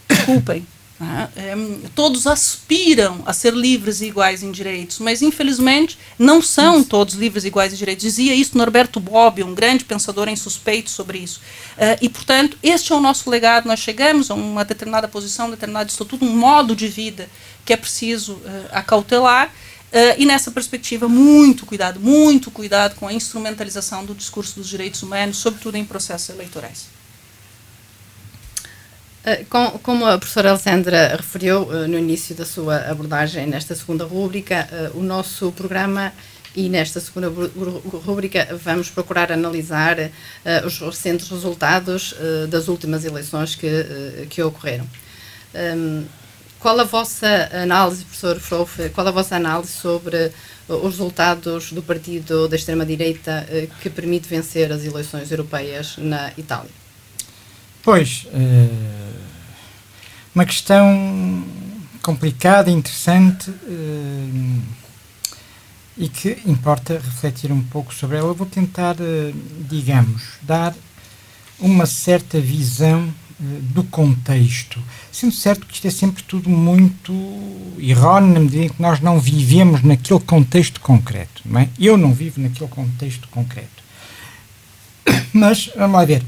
[0.09, 0.67] Desculpem.
[0.99, 1.29] Né?
[1.37, 1.55] É,
[1.95, 7.45] todos aspiram a ser livres e iguais em direitos, mas infelizmente não são todos livres
[7.45, 8.03] e iguais em direitos.
[8.03, 11.41] Dizia isso Norberto Bobbio, um grande pensador em suspeito sobre isso.
[11.77, 13.67] Uh, e, portanto, este é o nosso legado.
[13.67, 17.29] Nós chegamos a uma determinada posição, um determinado estatuto, um modo de vida
[17.65, 19.49] que é preciso uh, acautelar.
[19.93, 25.03] Uh, e nessa perspectiva, muito cuidado, muito cuidado com a instrumentalização do discurso dos direitos
[25.03, 26.96] humanos, sobretudo em processos eleitorais.
[29.27, 29.45] Eh,
[29.83, 34.91] como a professora Alessandra referiu eh, no início da sua abordagem nesta segunda rúbrica, eh,
[34.95, 36.13] o nosso programa
[36.55, 37.29] e nesta segunda
[38.07, 39.97] rúbrica vamos procurar analisar
[40.65, 42.15] os recentes resultados
[42.49, 44.89] das últimas eleições que, que ocorreram.
[45.55, 46.05] Ehm,
[46.59, 50.33] qual a vossa análise, professor Frouf, qual a vossa análise sobre
[50.67, 53.47] os resultados do partido da extrema-direita
[53.83, 56.86] que permite vencer as eleições europeias na Itália?
[57.87, 59.15] Pois, uh,
[60.35, 61.45] uma questão
[62.03, 64.63] complicada, interessante uh,
[65.97, 68.27] e que importa refletir um pouco sobre ela.
[68.27, 69.35] Eu vou tentar, uh,
[69.71, 70.75] digamos, dar
[71.61, 73.09] uma certa visão
[73.39, 74.83] do contexto,
[75.13, 77.13] sendo certo que isto é sempre tudo muito
[77.79, 81.69] erróneo na medida em que nós não vivemos naquele contexto concreto, não é?
[81.79, 83.85] Eu não vivo naquele contexto concreto.
[85.33, 86.25] Mas, vamos lá ver.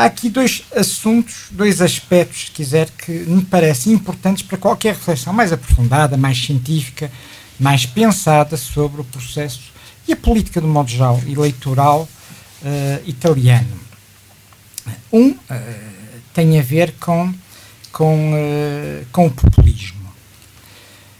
[0.00, 5.30] Há aqui dois assuntos, dois aspectos, se quiser, que me parecem importantes para qualquer reflexão
[5.30, 7.12] mais aprofundada, mais científica,
[7.58, 9.60] mais pensada sobre o processo
[10.08, 12.08] e a política, do modo geral, eleitoral
[12.62, 13.78] uh, italiano.
[15.12, 15.38] Um uh,
[16.32, 17.34] tem a ver com,
[17.92, 20.10] com, uh, com o populismo.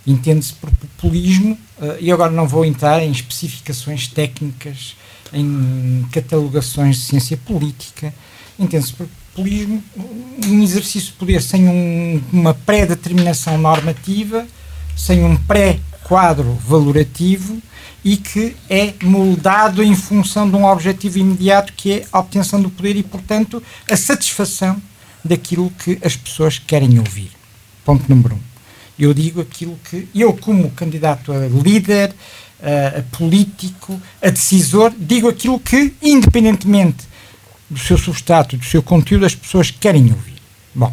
[0.07, 1.59] Entende-se por populismo,
[2.01, 4.97] e agora não vou entrar em especificações técnicas,
[5.35, 8.14] em catalogações de ciência política,
[8.61, 9.82] entende-se por populismo
[10.46, 14.46] um exercício de poder sem um, uma pré-determinação normativa,
[14.96, 17.61] sem um pré-quadro valorativo
[18.04, 22.70] e que é moldado em função de um objetivo imediato que é a obtenção do
[22.70, 24.80] poder e, portanto, a satisfação
[25.24, 27.30] daquilo que as pessoas querem ouvir.
[27.84, 28.40] Ponto número um.
[28.98, 32.14] Eu digo aquilo que eu, como candidato a líder,
[32.62, 37.09] a, a político, a decisor, digo aquilo que, independentemente
[37.70, 40.40] do seu substrato, do seu conteúdo, as pessoas querem ouvir.
[40.74, 40.92] Bom,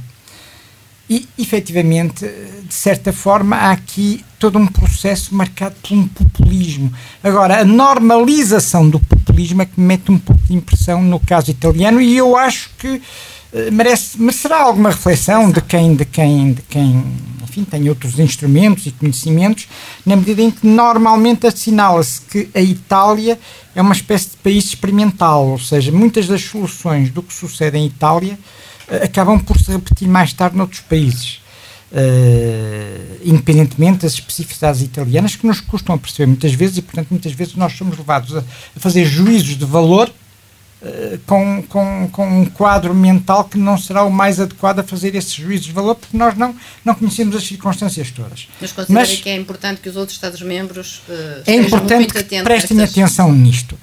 [1.09, 2.25] e efetivamente,
[2.63, 6.91] de certa forma, há aqui todo um processo marcado por um populismo.
[7.23, 11.49] Agora, a normalização do populismo é que me mete um pouco de impressão no caso
[11.49, 13.01] italiano e eu acho que uh,
[13.71, 17.03] merece, merecerá alguma reflexão de quem, de quem, de quem
[17.58, 19.68] enfim, tem outros instrumentos e conhecimentos,
[20.05, 23.39] na medida em que normalmente assinala-se que a Itália
[23.76, 27.88] é uma espécie de país experimental, ou seja, muitas das soluções do que sucede em
[27.88, 28.38] Itália
[28.88, 31.41] uh, acabam por se repetir mais tarde noutros países.
[31.89, 37.32] Uh, independentemente das especificidades italianas que nos custam a perceber muitas vezes e, portanto, muitas
[37.32, 40.12] vezes nós somos levados a, a fazer juízos de valor
[41.25, 45.34] com, com, com um quadro mental que não será o mais adequado a fazer esses
[45.34, 46.55] juízos de valor, porque nós não,
[46.86, 48.47] não conhecemos as circunstâncias todas.
[48.61, 52.82] Mas considera Mas, que é importante que os outros Estados-membros uh, É importante que prestem
[52.82, 53.78] atenção nisto.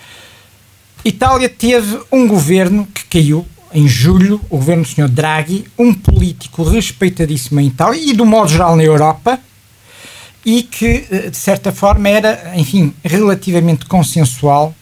[1.04, 5.08] Itália teve um governo que caiu em julho, o governo do Sr.
[5.08, 9.38] Draghi, um político respeitadíssimo em Itália e, do modo geral, na Europa,
[10.46, 14.74] e que, eh, de certa forma, era, enfim, relativamente consensual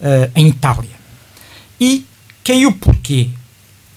[0.00, 0.95] uh, em Itália.
[1.80, 2.04] E
[2.44, 3.28] caiu porquê?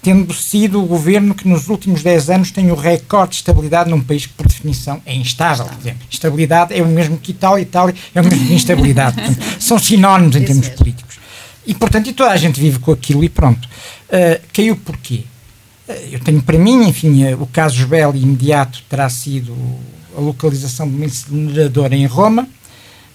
[0.01, 4.01] Tendo sido o governo que nos últimos 10 anos tem o recorde de estabilidade num
[4.01, 5.67] país que, por definição, é instável.
[6.09, 9.15] Estabilidade é o mesmo que Itália, Itália é o mesmo que instabilidade.
[9.21, 11.19] Portanto, são sinónimos em termos políticos.
[11.69, 13.67] E, portanto, e toda a gente vive com aquilo e pronto.
[14.07, 15.23] Uh, caiu porquê?
[15.87, 19.55] Uh, eu tenho para mim, enfim, uh, o caso Belli imediato terá sido
[20.17, 22.47] a localização de uma incineradora em Roma,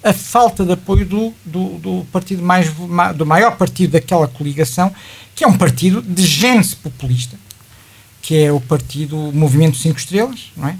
[0.04, 2.70] a falta de apoio do, do, do, partido mais,
[3.16, 4.94] do maior partido daquela coligação,
[5.34, 7.38] que é um partido de gênese populista,
[8.20, 10.76] que é o partido Movimento Cinco Estrelas, não é?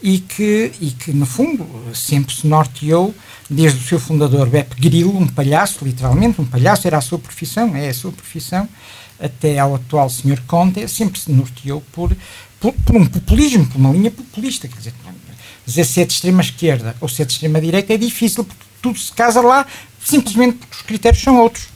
[0.00, 3.14] E que, e que, no fundo, sempre se norteou
[3.50, 7.76] desde o seu fundador Beppe Grillo, um palhaço, literalmente, um palhaço, era a sua profissão,
[7.76, 8.68] é a sua profissão,
[9.20, 10.40] até ao atual Sr.
[10.46, 12.16] Conte, sempre se norteou por,
[12.58, 14.66] por, por, um populismo, por uma linha populista.
[14.66, 14.94] Quer dizer,
[15.66, 18.64] dizer se é de extrema esquerda ou se é de extrema direita é difícil, porque
[18.80, 19.66] tudo se casa lá
[20.04, 21.68] simplesmente porque os critérios são outros.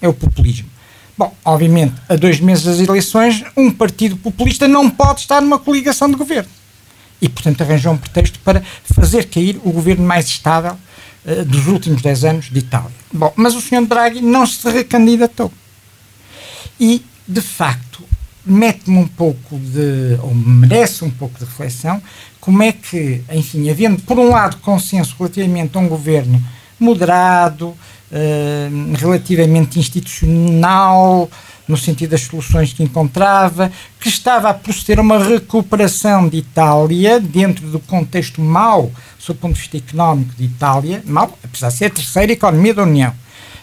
[0.00, 0.68] É o populismo.
[1.16, 6.08] Bom, obviamente, a dois meses das eleições, um partido populista não pode estar numa coligação
[6.10, 6.50] de governo.
[7.20, 10.76] E, portanto, arranjou um pretexto para fazer cair o governo mais estável
[11.24, 12.90] uh, dos últimos 10 anos de Itália.
[13.12, 13.86] Bom, mas o Sr.
[13.86, 15.52] Draghi não se recandidatou.
[16.80, 18.02] E, de facto,
[18.46, 22.02] mete-me um pouco de, ou merece um pouco de reflexão,
[22.40, 26.42] como é que, enfim, havendo, por um lado, consenso relativamente a um governo
[26.78, 31.30] moderado, uh, relativamente institucional,
[31.66, 37.18] no sentido das soluções que encontrava, que estava a proceder a uma recuperação de Itália
[37.18, 41.76] dentro do contexto mau, sob o ponto de vista económico de Itália, mau, apesar de
[41.76, 43.14] ser a terceira economia da União.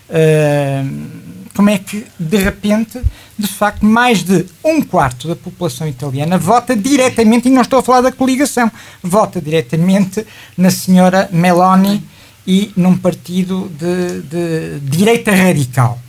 [0.10, 3.02] Uh, como é que, de repente,
[3.38, 7.84] de facto, mais de um quarto da população italiana vota diretamente, e não estou a
[7.84, 8.72] falar da coligação,
[9.02, 10.26] vota diretamente
[10.58, 12.04] na senhora Meloni
[12.46, 16.00] e num partido de, de direita radical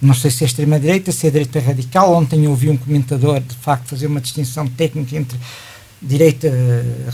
[0.00, 2.12] não sei se é extrema-direita, se é direita radical.
[2.12, 5.38] Ontem ouvi um comentador, de facto, fazer uma distinção técnica entre
[6.00, 6.50] direita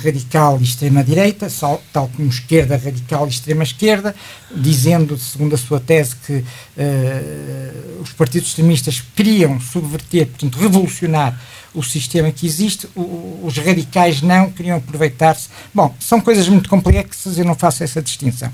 [0.02, 1.48] radical e extrema-direita,
[1.92, 4.14] tal como esquerda radical e extrema-esquerda,
[4.54, 11.40] dizendo, segundo a sua tese, que uh, os partidos extremistas queriam subverter, portanto, revolucionar
[11.74, 15.48] o sistema que existe, o, os radicais não, queriam aproveitar-se.
[15.72, 18.52] Bom, são coisas muito complexas, eu não faço essa distinção.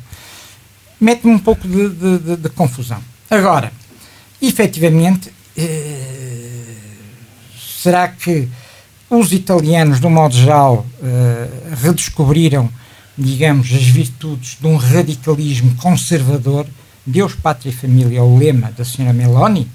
[1.00, 3.02] Mete-me um pouco de, de, de, de confusão.
[3.30, 3.72] Agora,
[4.40, 6.74] efetivamente, eh,
[7.56, 8.48] será que
[9.10, 11.48] os italianos, de um modo geral, eh,
[11.80, 12.68] redescobriram,
[13.16, 16.66] digamos, as virtudes de um radicalismo conservador?
[17.06, 19.66] Deus, Pátria e Família é o lema da senhora Meloni,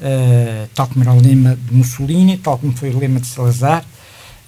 [0.00, 3.84] eh, tal como era o lema de Mussolini, tal como foi o lema de Salazar,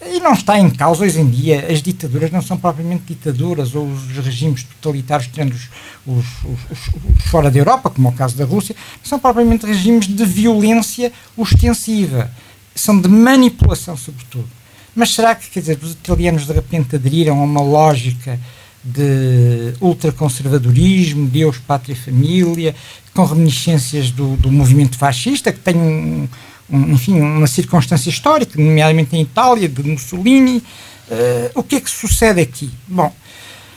[0.07, 3.87] e não está em causa hoje em dia, as ditaduras não são propriamente ditaduras ou
[3.87, 5.69] os regimes totalitários, tendo os,
[6.05, 10.07] os, os, os, fora da Europa, como é o caso da Rússia, são propriamente regimes
[10.07, 12.31] de violência ostensiva,
[12.75, 14.49] são de manipulação, sobretudo.
[14.95, 18.39] Mas será que, quer dizer, os italianos de repente aderiram a uma lógica
[18.83, 22.75] de ultraconservadorismo, Deus, Pátria e Família,
[23.13, 26.29] com reminiscências do, do movimento fascista, que tem um
[26.69, 30.59] um, enfim, uma circunstância histórica, nomeadamente em Itália, de Mussolini.
[30.59, 32.71] Uh, o que é que sucede aqui?
[32.89, 33.15] Bom,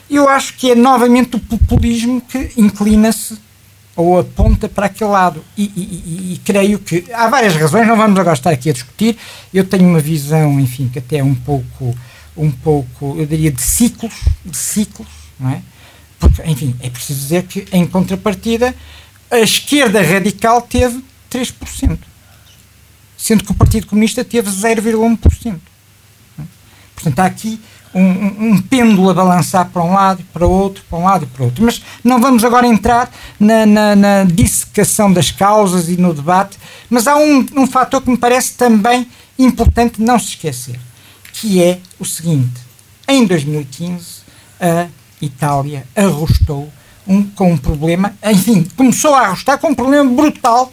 [0.10, 3.38] eu acho que é novamente o populismo que inclina-se
[3.98, 5.44] ou aponta para aquele lado.
[5.58, 9.18] E, e, e, creio que há várias razões, não vamos agora estar aqui a discutir.
[9.54, 11.98] Eu tenho uma visão, enfim, que até é um pouco,
[12.38, 14.14] um pouco, eu diria, de ciclos,
[14.46, 15.62] de ciclos, não é?
[16.18, 18.74] Porque, enfim, é preciso dizer que, em contrapartida,
[19.30, 21.98] a esquerda radical teve 3%
[23.18, 25.60] sendo que o Partido Comunista teve 0,1%.
[26.94, 27.60] Portanto, há aqui
[28.00, 31.46] um, um, pêndulo a balançar para um lado, para outro, para um lado e para
[31.46, 31.66] outro.
[31.66, 36.58] Mas não vamos agora entrar na, na, na dissecação das causas e no debate,
[36.90, 39.08] mas há um, um fator que me parece também
[39.40, 40.80] importante não se esquecer,
[41.34, 42.62] que é o seguinte:
[43.08, 44.22] em 2015
[44.60, 44.88] a
[45.22, 46.72] Itália arrostou
[47.08, 50.72] um, com um problema, enfim, começou a arrostar com um problema brutal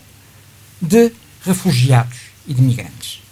[0.81, 1.13] de
[1.43, 3.24] refugiados e de migrantes.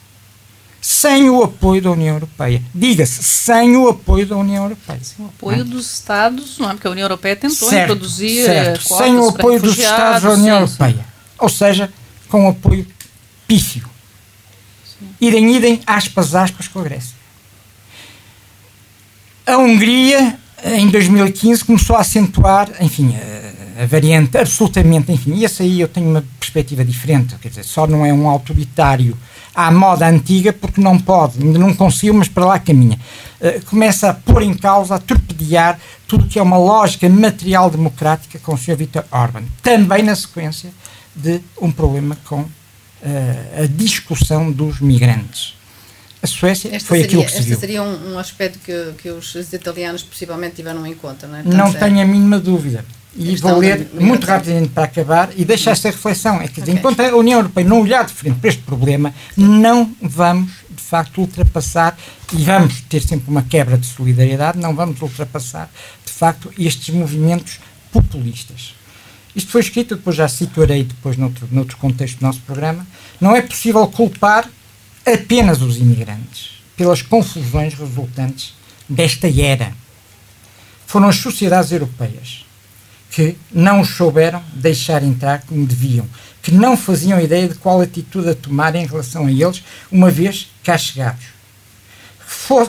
[0.84, 2.60] Sem o apoio da União Europeia.
[2.74, 4.98] Diga-se, sem o apoio da União Europeia.
[5.00, 5.64] Sem o apoio é?
[5.64, 6.72] dos Estados, não é?
[6.72, 8.96] Porque a União Europeia tentou certo, introduzir certo.
[8.96, 11.04] Sem o apoio dos Estados da União sim, Europeia.
[11.04, 11.34] Sim.
[11.38, 11.92] ou seja,
[12.28, 12.84] com apoio
[13.46, 13.88] pífio.
[15.20, 17.14] Idem, idem, aspas, aspas, com a Grécia.
[19.46, 25.62] A Hungria, em 2015, começou a acentuar, enfim, a, a variante absolutamente, enfim, e esse
[25.62, 29.16] aí eu tenho uma perspectiva diferente, quer dizer, só não é um autoritário
[29.54, 32.98] à moda antiga, porque não pode, ainda não conseguiu, mas para lá caminha.
[33.40, 38.38] Uh, começa a pôr em causa, a torpedear tudo que é uma lógica material democrática
[38.38, 38.76] com o Sr.
[38.76, 39.42] Viktor Orban.
[39.62, 40.70] Também na sequência
[41.14, 42.48] de um problema com uh,
[43.62, 45.54] a discussão dos migrantes.
[46.22, 47.58] A Suécia esta foi seria, aquilo que se Este viu.
[47.58, 51.42] seria um, um aspecto que, que os, os italianos possivelmente tiveram em conta, não é?
[51.42, 52.84] Não Portanto, é- tenho a mínima dúvida.
[53.14, 56.40] E vou ler muito rapidamente para acabar e deixar esta reflexão.
[56.40, 56.72] É que, Ok.
[56.72, 61.20] enquanto a União Europeia não olhar de frente para este problema, não vamos, de facto,
[61.20, 61.96] ultrapassar
[62.32, 65.70] e vamos ter sempre uma quebra de solidariedade, não vamos ultrapassar,
[66.06, 67.60] de facto, estes movimentos
[67.92, 68.74] populistas.
[69.36, 72.86] Isto foi escrito, depois já situarei depois noutro, noutro contexto do nosso programa.
[73.20, 74.48] Não é possível culpar
[75.04, 78.54] apenas os imigrantes pelas confusões resultantes
[78.88, 79.72] desta era.
[80.86, 82.44] Foram as sociedades europeias
[83.12, 86.08] que não souberam deixar entrar como deviam,
[86.42, 90.50] que não faziam ideia de qual atitude a tomar em relação a eles, uma vez
[90.64, 91.26] cá chegados.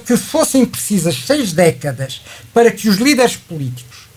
[0.06, 2.22] Que fossem precisas seis décadas
[2.54, 4.10] para que os líderes políticos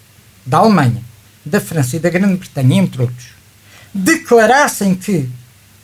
[0.45, 1.03] da Alemanha,
[1.45, 3.29] da França e da Grã-Bretanha, entre outros,
[3.95, 5.31] declarassem que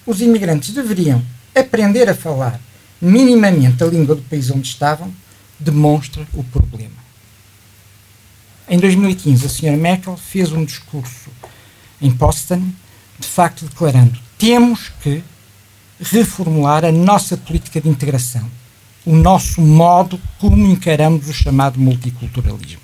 [0.05, 1.25] os imigrantes deveriam
[1.55, 2.61] aprender a falar
[3.01, 5.15] minimamente a língua do país onde estavam,
[5.59, 7.03] demonstra o problema.
[8.73, 11.29] Em 2015, a senhora Merkel fez um discurso
[12.01, 12.73] em Potsdam,
[13.19, 15.23] de facto declarando: temos que
[16.01, 18.51] reformular a nossa política de integração,
[19.05, 22.81] o nosso modo como encaramos o chamado multiculturalismo.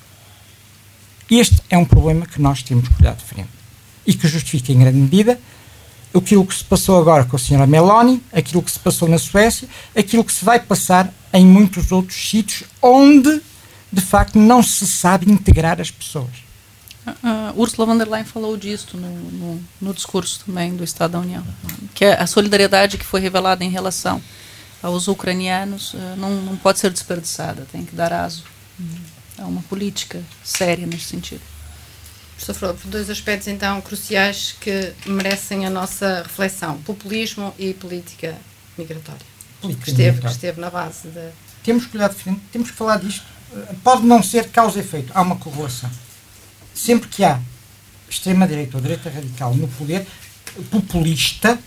[1.30, 3.48] Este é um problema que nós temos que olhar de frente
[4.06, 5.40] e que justifica em grande medida
[6.14, 9.66] aquilo que se passou agora com a senhora Meloni, aquilo que se passou na Suécia,
[9.96, 13.40] aquilo que se vai passar em muitos outros sítios onde,
[13.92, 16.48] de facto, não se sabe integrar as pessoas.
[17.22, 21.20] Ah, Ursula von der Leyen falou disto no, no, no discurso também do Estado da
[21.20, 21.44] União,
[21.94, 24.22] que a solidariedade que foi revelada em relação
[24.82, 28.44] aos ucranianos eh, não, não pode ser desperdiçada, tem que dar aso
[29.38, 31.40] a uma política séria nesse sentido.
[32.36, 38.36] Professor Frodo, dois aspectos então cruciais que merecem a nossa reflexão: populismo e política
[38.76, 39.26] migratória.
[39.60, 40.34] Política que, esteve, que migratória.
[40.34, 41.30] esteve na base da.
[41.64, 43.26] Temos que olhar de frente, temos que falar disto.
[43.52, 45.90] Eh, Pode não ser causa e efeito, há uma correlação.
[46.74, 47.40] Sempre que há
[48.08, 50.06] extrema-direita ou direita radical no poder,
[50.70, 51.58] populista,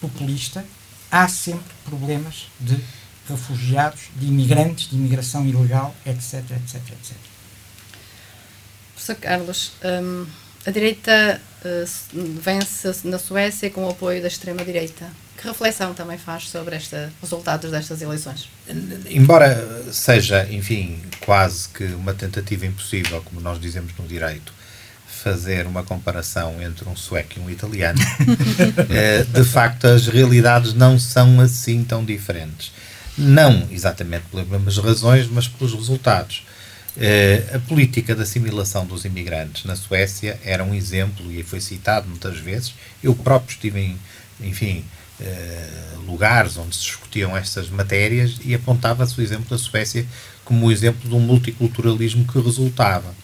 [0.00, 0.64] populista,
[1.10, 2.78] há sempre problemas de
[3.28, 7.16] refugiados, de imigrantes, de imigração ilegal, etc, etc, etc.
[8.94, 10.26] Professor Carlos, hum,
[10.66, 15.10] a direita eh, s- vence na Suécia com o apoio da extrema-direita.
[15.40, 18.48] Que reflexão também faz sobre esta, os resultados destas eleições?
[19.08, 24.52] Embora seja, enfim, quase que uma tentativa impossível, como nós dizemos no direito,
[25.06, 28.00] fazer uma comparação entre um sueco e um italiano,
[28.90, 32.72] eh, de facto as realidades não são assim tão diferentes.
[33.16, 36.44] Não exatamente pelas mesmas razões, mas pelos resultados.
[36.96, 42.08] Eh, a política de assimilação dos imigrantes na Suécia era um exemplo e foi citado
[42.08, 42.74] muitas vezes.
[43.02, 43.98] Eu próprio estive em,
[44.40, 44.84] enfim,
[46.06, 50.06] lugares onde se discutiam estas matérias e apontava-se o exemplo da Suécia
[50.44, 53.14] como o exemplo de um multiculturalismo que resultava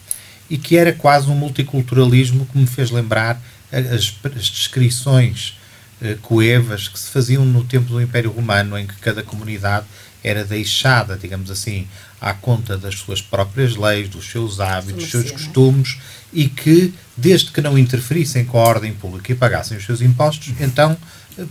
[0.50, 3.40] e que era quase um multiculturalismo que me fez lembrar
[3.72, 5.56] as, as descrições
[6.02, 9.86] eh, coevas que se faziam no tempo do Império Romano, em que cada comunidade
[10.22, 11.86] era deixada, digamos assim,
[12.20, 15.30] à conta das suas próprias leis, dos seus hábitos, dos seus é?
[15.30, 15.98] costumes,
[16.32, 20.52] e que, desde que não interferissem com a ordem pública e pagassem os seus impostos,
[20.60, 20.96] então eh,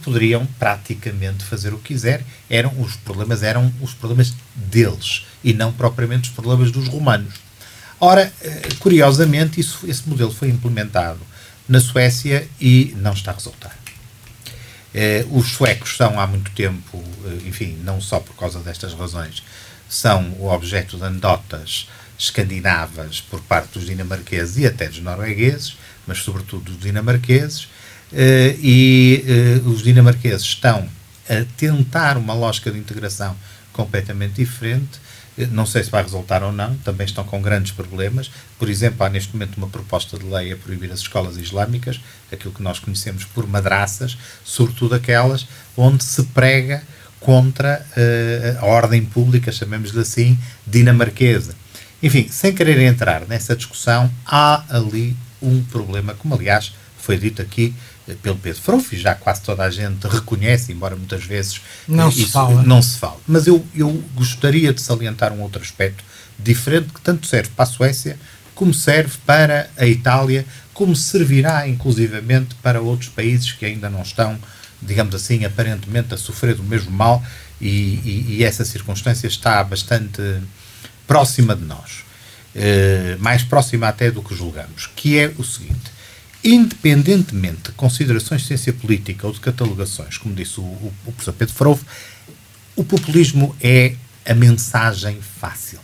[0.04, 2.26] poderiam praticamente fazer o que quiserem.
[2.50, 7.34] Eram, os problemas eram os problemas deles e não propriamente os problemas dos romanos.
[8.00, 11.20] Ora, eh, curiosamente, isso, esse modelo foi implementado
[11.68, 13.78] na Suécia e não está a resultar.
[14.94, 19.44] Eh, os suecos são há muito tempo, eh, enfim, não só por causa destas razões,
[19.90, 26.20] são o objeto de anedotas escandinavas por parte dos dinamarqueses e até dos noruegueses, mas
[26.20, 27.68] sobretudo dos dinamarqueses,
[28.16, 30.88] e eh, os dinamarqueses estão
[31.28, 33.36] a tentar uma lógica de integração
[33.72, 35.00] completamente diferente.
[35.38, 38.30] Eh, Não sei se vai resultar ou não, também estão com grandes problemas.
[38.60, 42.00] Por exemplo, há neste momento uma proposta de lei a proibir as escolas islâmicas,
[42.32, 46.84] aquilo que nós conhecemos por madraças, sobretudo aquelas onde se prega
[47.20, 50.38] contra eh, a ordem pública, chamemos-lhe assim,
[50.68, 51.56] dinamarquesa.
[52.02, 57.74] Enfim, sem querer entrar nessa discussão, há ali um problema, como aliás foi dito aqui
[58.22, 62.26] pelo Pedro Frouf, e já quase toda a gente reconhece, embora muitas vezes não isso
[62.26, 62.64] se fala.
[62.64, 63.18] não se fala.
[63.28, 66.04] Mas eu, eu gostaria de salientar um outro aspecto
[66.38, 68.18] diferente que tanto serve para a Suécia
[68.54, 74.38] como serve para a Itália, como servirá inclusivamente para outros países que ainda não estão,
[74.82, 77.24] digamos assim, aparentemente a sofrer do mesmo mal
[77.60, 80.22] e, e, e essa circunstância está bastante
[81.08, 82.04] próxima de nós,
[82.56, 85.93] eh, mais próxima até do que julgamos, que é o seguinte
[86.44, 91.34] independentemente de considerações de ciência política ou de catalogações, como disse o, o, o professor
[91.34, 91.86] Pedro Frovo,
[92.76, 93.96] o populismo é
[94.28, 95.80] a mensagem fácil,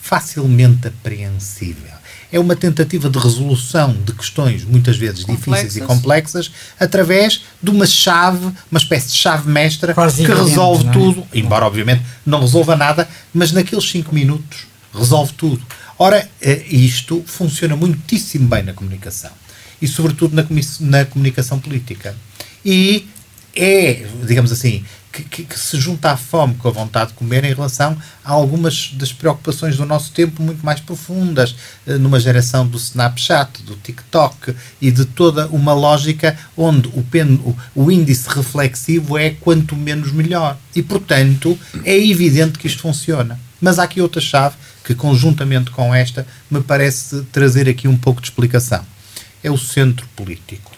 [0.00, 2.00] facilmente apreensível.
[2.32, 5.54] É uma tentativa de resolução de questões muitas vezes complexas.
[5.54, 10.86] difíceis e complexas através de uma chave, uma espécie de chave mestra Quase que resolve
[10.86, 10.92] é?
[10.92, 15.60] tudo, embora obviamente não resolva nada, mas naqueles cinco minutos resolve tudo.
[15.98, 19.30] Ora, eh, isto funciona muitíssimo bem na comunicação
[19.80, 20.44] e, sobretudo, na,
[20.80, 22.14] na comunicação política.
[22.64, 23.06] E
[23.54, 27.44] é, digamos assim, que, que, que, se junta à fome com a vontade de comer
[27.44, 31.56] em relação a algumas das preocupações do nosso tempo muito mais profundas,
[31.86, 37.40] eh, numa geração do Snapchat, do TikTok e de toda uma lógica onde o, pen,
[37.44, 40.56] o, o índice reflexivo é quanto menos melhor.
[40.76, 43.38] E, portanto, é evidente que isto funciona.
[43.60, 44.54] Mas há aqui outra chave
[44.84, 48.84] que, conjuntamente com esta, me parece trazer aqui um pouco de explicação
[49.42, 50.72] é o centro político.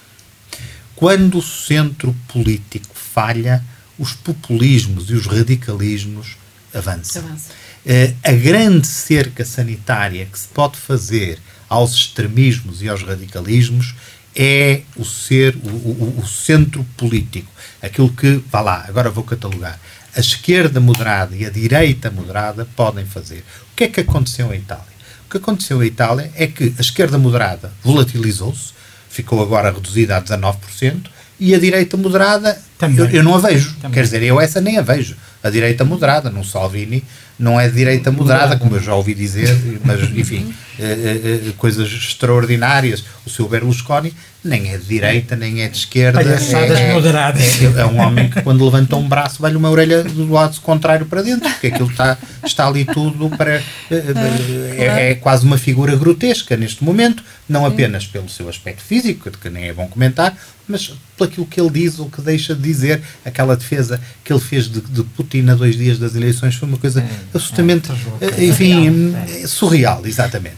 [0.94, 3.62] Quando o centro político falha,
[3.98, 6.36] os populismos e os radicalismos
[6.72, 7.24] avançam.
[7.24, 7.50] Avança.
[7.84, 11.38] Uh, a grande cerca sanitária que se pode fazer
[11.68, 13.94] aos extremismos e aos radicalismos
[14.36, 17.50] é o ser o, o, o, centro político.
[17.82, 19.78] Aquilo que, vá lá, agora vou catalogar.
[20.14, 23.44] A esquerda moderada e a direita moderada podem fazer.
[23.72, 24.91] O que é que aconteceu em Itália?
[25.32, 28.72] Que aconteceu em Itália é que a esquerda moderada volatilizou-se,
[29.08, 31.06] ficou agora reduzida a 19%,
[31.40, 32.56] e a direita moderada,
[32.96, 33.74] eu, eu, não a vejo.
[33.76, 33.94] Também.
[33.94, 35.16] Quer dizer, eu essa nem a vejo.
[35.42, 37.02] A direita moderada, no Salvini,
[37.38, 41.88] não é direita moderada, como eu já ouvi dizer, mas, enfim, eh, eh, eh, coisas
[41.88, 43.02] extraordinárias.
[43.26, 44.14] O seu Berlusconi
[44.44, 46.22] nem é de direita, nem é de esquerda.
[46.22, 47.62] Palhaçadas é, moderadas.
[47.62, 51.06] É, é, um homem que, quando levanta um braço, vai-lhe uma orelha do lado contrário
[51.06, 53.62] para dentro, porque aquilo está, está ali tudo para.
[53.90, 59.48] É, é quase uma figura grotesca neste momento, não apenas pelo seu aspecto físico, que
[59.48, 60.36] nem é bom comentar,
[60.66, 63.00] mas pelo aquilo que ele diz ou que deixa de dizer.
[63.24, 66.78] Aquela defesa que ele fez de, de Putin a dois dias das eleições foi uma
[66.78, 67.90] coisa é, absolutamente,
[68.20, 69.46] é, enfim, é.
[69.46, 70.56] surreal, exatamente.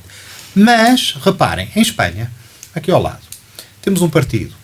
[0.55, 2.31] Mas, reparem, em Espanha,
[2.75, 3.34] aqui ao lado,
[3.85, 4.55] temos um partido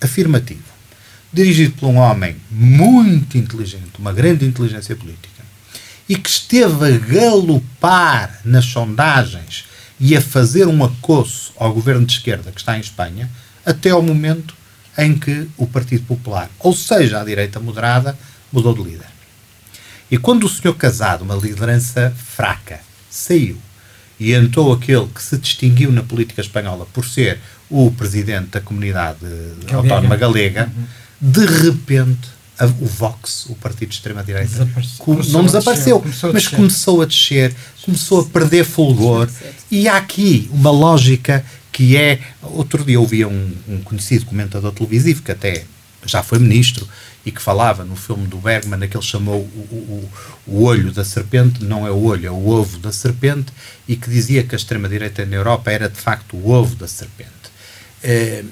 [0.00, 0.64] afirmativo,
[1.32, 5.44] dirigido por um homem muito inteligente, uma grande inteligência política,
[6.08, 9.64] e que esteve a galopar nas sondagens
[10.00, 13.30] e a fazer um acosso ao governo de esquerda que está em Espanha,
[13.64, 14.56] até ao momento
[14.98, 18.18] em que o Partido Popular, ou seja, a direita moderada,
[18.50, 19.06] mudou de líder.
[20.10, 23.56] E quando o senhor Casado, uma liderança fraca, saiu
[24.18, 27.38] e entrou aquele que se distinguiu na política espanhola por ser
[27.70, 29.76] o presidente da comunidade galega.
[29.76, 30.84] autónoma galega, uhum.
[31.20, 34.68] de repente a, o Vox, o partido de extrema-direita,
[35.32, 37.54] não desapareceu, começou mas começou a descer,
[37.84, 39.28] começou a perder fulgor.
[39.70, 42.20] E há aqui uma lógica que é.
[42.42, 45.64] Outro dia ouvia um, um conhecido comentador televisivo que até
[46.06, 46.86] já foi ministro
[47.26, 50.10] e que falava no filme do Bergman, que ele chamou o, o,
[50.46, 53.52] o, olho da serpente, não é o olho, é o ovo da serpente,
[53.88, 57.30] e que dizia que a extrema-direita na Europa era de facto o ovo da serpente.
[58.04, 58.44] É,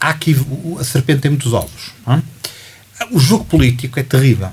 [0.00, 0.34] há aqui,
[0.80, 1.92] a serpente tem muitos ovos.
[2.08, 2.22] É?
[3.10, 4.50] O jogo político é terrível.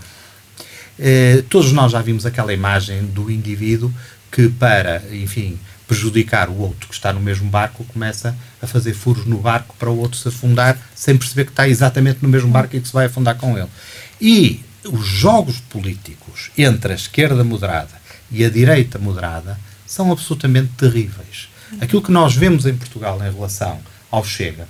[1.00, 3.91] É, todos nós já vimos aquela imagem do indivíduo
[4.30, 9.26] que, para, enfim, prejudicar o outro que está no mesmo barco, começa a fazer furos
[9.26, 12.76] no barco para o outro se afundar, sem perceber que está exatamente no mesmo barco
[12.76, 13.70] e que se vai afundar com ele.
[14.20, 21.48] E os jogos políticos entre a esquerda moderada e a direita moderada são absolutamente terríveis.
[21.80, 23.80] Aquilo que nós vemos em Portugal em relação
[24.14, 24.68] ao Chega,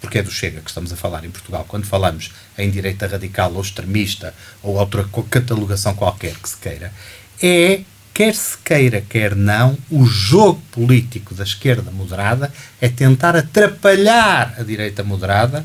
[0.00, 3.54] porque é do Chega que estamos a falar em Portugal, quando falamos em direita radical
[3.54, 6.92] ou extremista ou outra catalogação qualquer que se queira,
[7.40, 7.82] é,
[8.12, 14.64] quer se queira, quer não, o jogo político da esquerda moderada é tentar atrapalhar a
[14.64, 15.64] direita moderada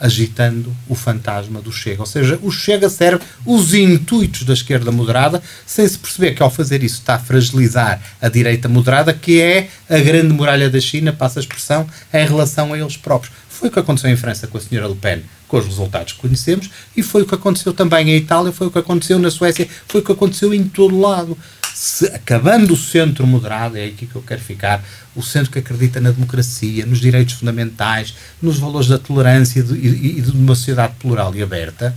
[0.00, 2.00] agitando o fantasma do Chega.
[2.00, 6.50] Ou seja, o Chega serve os intuitos da esquerda moderada, sem se perceber que ao
[6.50, 11.12] fazer isso está a fragilizar a direita moderada, que é a grande muralha da China,
[11.12, 13.34] passa a expressão, em relação a eles próprios.
[13.48, 16.20] Foi o que aconteceu em França com a senhora Le Pen, com os resultados que
[16.20, 19.66] conhecemos, e foi o que aconteceu também em Itália, foi o que aconteceu na Suécia,
[19.88, 21.36] foi o que aconteceu em todo lado.
[21.78, 26.00] Se, acabando o centro moderado, é aqui que eu quero ficar, o centro que acredita
[26.00, 30.94] na democracia, nos direitos fundamentais, nos valores da tolerância de, e, e de uma sociedade
[30.98, 31.94] plural e aberta,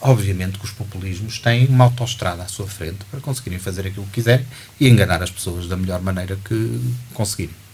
[0.00, 4.12] obviamente que os populismos têm uma autoestrada à sua frente para conseguirem fazer aquilo que
[4.12, 4.46] quiserem
[4.78, 6.80] e enganar as pessoas da melhor maneira que
[7.12, 7.67] conseguirem.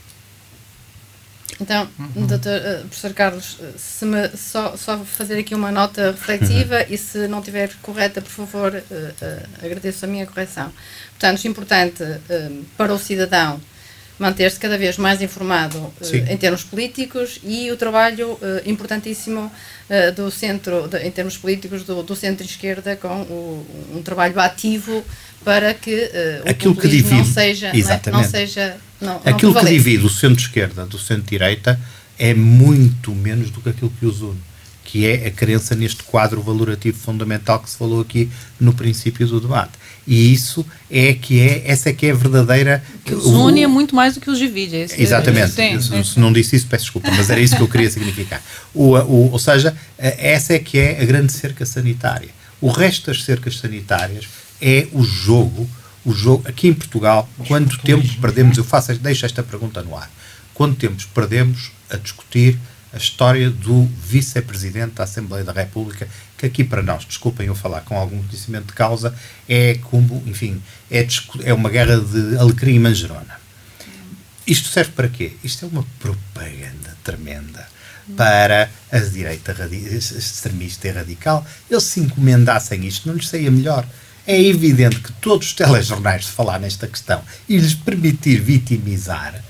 [1.60, 2.26] Então, uhum.
[2.26, 6.86] doutor, uh, professor Carlos, eh, se me, só, só fazer aqui uma nota reflexiva uhum.
[6.90, 10.72] e se não estiver correta, por favor, uh, uh, agradeço a minha correção.
[11.10, 12.04] Portanto, é importante
[12.76, 13.60] para o cidadão
[14.18, 15.92] manter-se cada vez mais informado
[16.28, 19.50] em termos políticos e o trabalho importantíssimo
[20.14, 25.04] do centro, de, em termos políticos, do, do centro-esquerda com o, um trabalho ativo
[25.44, 28.12] para que uh, o Aquilo que divide, não seja, exatamente.
[28.12, 28.22] Não, é?
[28.22, 31.78] não seja não, Aquilo que divide o centro-esquerda do centro-direita
[32.18, 34.40] é muito menos do que aquilo que os une,
[34.84, 39.40] que é a crença neste quadro valorativo fundamental que se falou aqui no princípio do
[39.40, 39.72] debate.
[40.06, 42.84] E isso é que é, essa é que é a verdadeira.
[43.04, 44.76] Que os une é muito mais do que os divide.
[44.76, 45.52] É exatamente.
[46.04, 48.42] Se não disse isso, peço desculpa, mas era isso que eu queria significar.
[48.72, 52.28] O, o, ou seja, essa é que é a grande cerca sanitária.
[52.60, 54.26] O resto das cercas sanitárias
[54.60, 55.68] é o jogo,
[56.04, 60.10] o jogo aqui em Portugal, quanto tempo perdemos, eu faço, deixo esta pergunta no ar,
[60.52, 62.58] quanto tempo perdemos a discutir
[62.92, 67.80] a história do vice-presidente da Assembleia da República, que aqui para nós, desculpem eu falar
[67.80, 69.12] com algum conhecimento de causa,
[69.48, 71.04] é como, enfim, é,
[71.42, 73.40] é uma guerra de alecrim e manjerona.
[74.46, 75.32] Isto serve para quê?
[75.42, 77.66] Isto é uma propaganda tremenda
[78.16, 81.44] para a direita extremista e radical.
[81.70, 83.86] Eles se encomendassem isto, não lhes saía melhor.
[84.26, 89.42] É evidente que todos os telejornais, se falar nesta questão e lhes permitir vitimizar,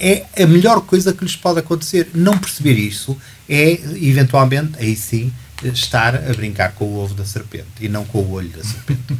[0.00, 2.08] é a melhor coisa que lhes pode acontecer.
[2.14, 3.16] Não perceber isso
[3.48, 5.32] é, eventualmente, aí sim,
[5.62, 9.00] estar a brincar com o ovo da serpente e não com o olho da serpente.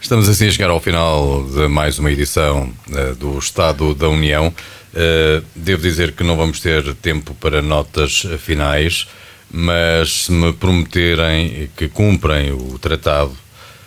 [0.00, 4.48] Estamos assim a chegar ao final de mais uma edição uh, do Estado da União.
[4.48, 9.06] Uh, devo dizer que não vamos ter tempo para notas finais
[9.50, 13.36] mas se me prometerem que cumprem o tratado,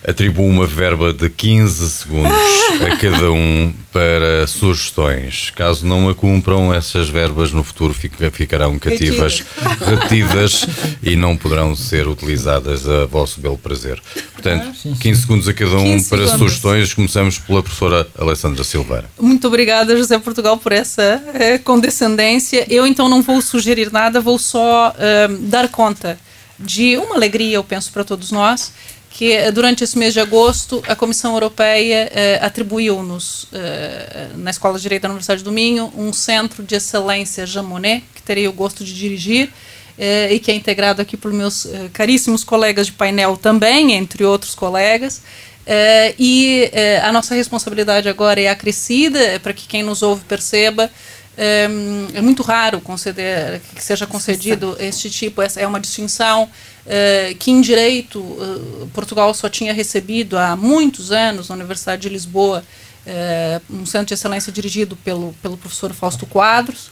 [0.06, 2.32] atribuo uma verba de 15 segundos
[2.80, 5.50] a cada um para sugestões.
[5.50, 9.44] Caso não a cumpram, essas verbas no futuro ficarão cativas,
[9.84, 10.64] retidas
[11.02, 14.00] e não poderão ser utilizadas a vosso belo prazer.
[14.32, 16.38] Portanto, 15 ah, segundos a cada um para segundos.
[16.38, 16.94] sugestões.
[16.94, 19.06] Começamos pela professora Alessandra Silveira.
[19.18, 22.64] Muito obrigada, José Portugal, por essa eh, condescendência.
[22.68, 26.16] Eu então não vou sugerir nada, vou só uh, dar conta
[26.58, 28.72] de uma alegria, eu penso, para todos nós
[29.16, 34.76] que eh, durante esse mês de agosto a Comissão Europeia eh, atribuiu-nos, eh, na Escola
[34.76, 38.84] de Direito da Universidade do Minho, um centro de excelência Jamonet, que terei o gosto
[38.84, 39.50] de dirigir,
[39.98, 44.22] eh, e que é integrado aqui por meus eh, caríssimos colegas de painel também, entre
[44.22, 45.22] outros colegas.
[45.66, 46.70] Eh, e
[47.02, 50.90] a nossa responsabilidade agora é acrescida, para que quem nos ouve perceba,
[51.36, 51.68] é,
[52.14, 55.42] é, muito raro conceder que seja concedido este tipo.
[55.42, 56.48] Essa é uma distinção
[56.86, 62.08] é, que em direito uh, Portugal só tinha recebido há muitos anos na Universidade de
[62.08, 62.64] Lisboa
[63.06, 66.90] é, um centro de excelência dirigido pelo pelo professor Fausto Quadros.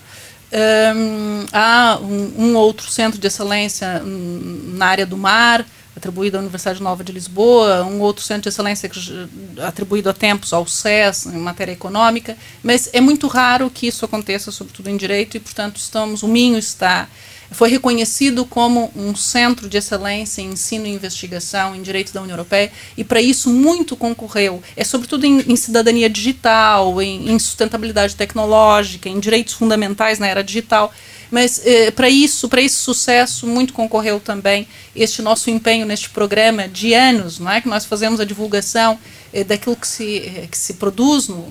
[0.53, 0.93] É,
[1.53, 5.67] há um, um, outro centro de excelência na área do mar
[5.97, 8.91] atribuído à Universidade Nova de Lisboa, um outro centro de excelência
[9.67, 14.51] atribuído a tempos ao SES em matéria econômica, mas é muito raro que isso aconteça,
[14.51, 17.09] sobretudo em direito, e portanto estamos, o Minho está
[17.51, 22.35] foi reconhecido como um centro de excelência em ensino e investigação em direito da União
[22.35, 28.17] Europeia e para isso muito concorreu, é sobretudo em, em cidadania digital, em, em sustentabilidade
[28.17, 30.93] tecnológica, em direitos fundamentais na era digital.
[31.35, 36.69] Mas eh, para isso, para esse sucesso, muito concorreu também este nosso empenho neste programa
[36.69, 37.61] de anos, não é?
[37.61, 38.97] Que nós fazemos a divulgação
[39.33, 41.45] eh, daquilo que se, eh, que se produz no,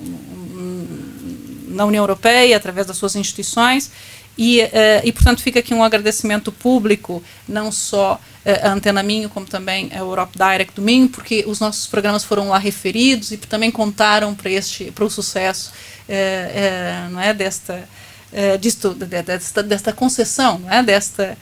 [1.68, 3.90] na União Europeia através das suas instituições.
[4.38, 9.28] E, eh, e, portanto, fica aqui um agradecimento público, não só eh, a Antena Minho,
[9.28, 13.36] como também a Europe Direct do Minho, porque os nossos programas foram lá referidos e
[13.36, 15.72] também contaram para este para o sucesso
[16.08, 17.86] eh, não é, desta
[18.34, 20.82] uh, disto, desta, desta concessão, é?
[20.82, 21.38] desta,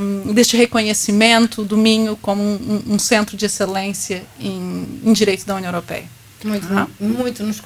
[0.00, 5.56] um, deste reconhecimento do Minho como um, um centro de excelência em, em direito da
[5.56, 6.04] União Europeia.
[6.42, 6.88] Muito, ah.
[6.98, 7.60] muito nos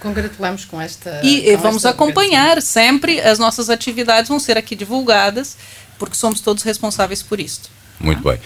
[0.00, 1.20] congratulamos com esta.
[1.22, 5.56] E com vamos esta acompanhar sempre, as nossas atividades vão ser aqui divulgadas,
[5.98, 7.68] porque somos todos responsáveis por isto.
[8.00, 8.40] Muito bem.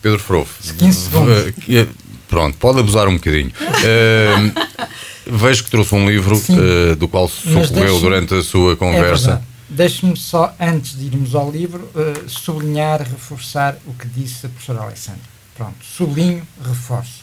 [0.00, 0.62] Pedro Frofo.
[0.78, 1.54] 15 segundos.
[2.26, 3.50] Pronto, pode abusar um bocadinho.
[3.50, 4.86] uh,
[5.30, 9.42] vejo que trouxe um livro uh, do qual socorreu durante a sua conversa.
[9.46, 14.48] É Deixe-me só, antes de irmos ao livro, uh, sublinhar, reforçar o que disse a
[14.48, 15.20] professora Alessandra.
[15.56, 17.22] Pronto, sublinho, reforço.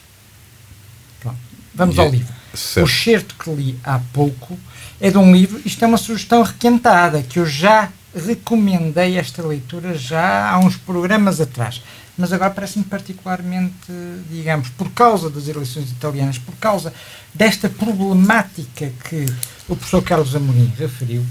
[1.20, 1.38] Pronto.
[1.76, 2.34] Vamos ao livro.
[2.54, 2.86] Certo.
[2.86, 4.58] O certo que li há pouco
[5.00, 9.96] é de um livro, isto é uma sugestão requentada, que eu já recomendei esta leitura
[9.96, 11.84] já há uns programas atrás.
[12.18, 13.92] Mas agora parece-me particularmente,
[14.30, 16.92] digamos, por causa das eleições italianas, por causa
[17.34, 19.26] desta problemática que
[19.68, 21.24] o professor Carlos Amorim referiu,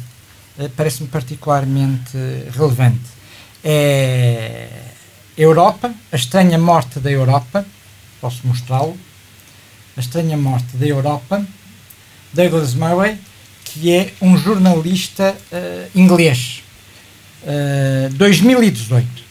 [0.58, 2.16] eh, parece-me particularmente
[2.56, 3.16] relevante.
[3.64, 4.86] É
[5.36, 7.66] Europa, a estranha morte da Europa,
[8.22, 8.96] posso mostrá-lo,
[9.94, 11.44] a estranha morte da Europa,
[12.32, 13.18] Douglas Murray,
[13.64, 16.62] que é um jornalista uh, inglês.
[17.42, 19.25] Uh, 2018.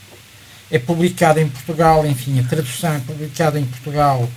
[0.71, 4.27] É publicado em Portugal, enfim, a tradução é publicada em Portugal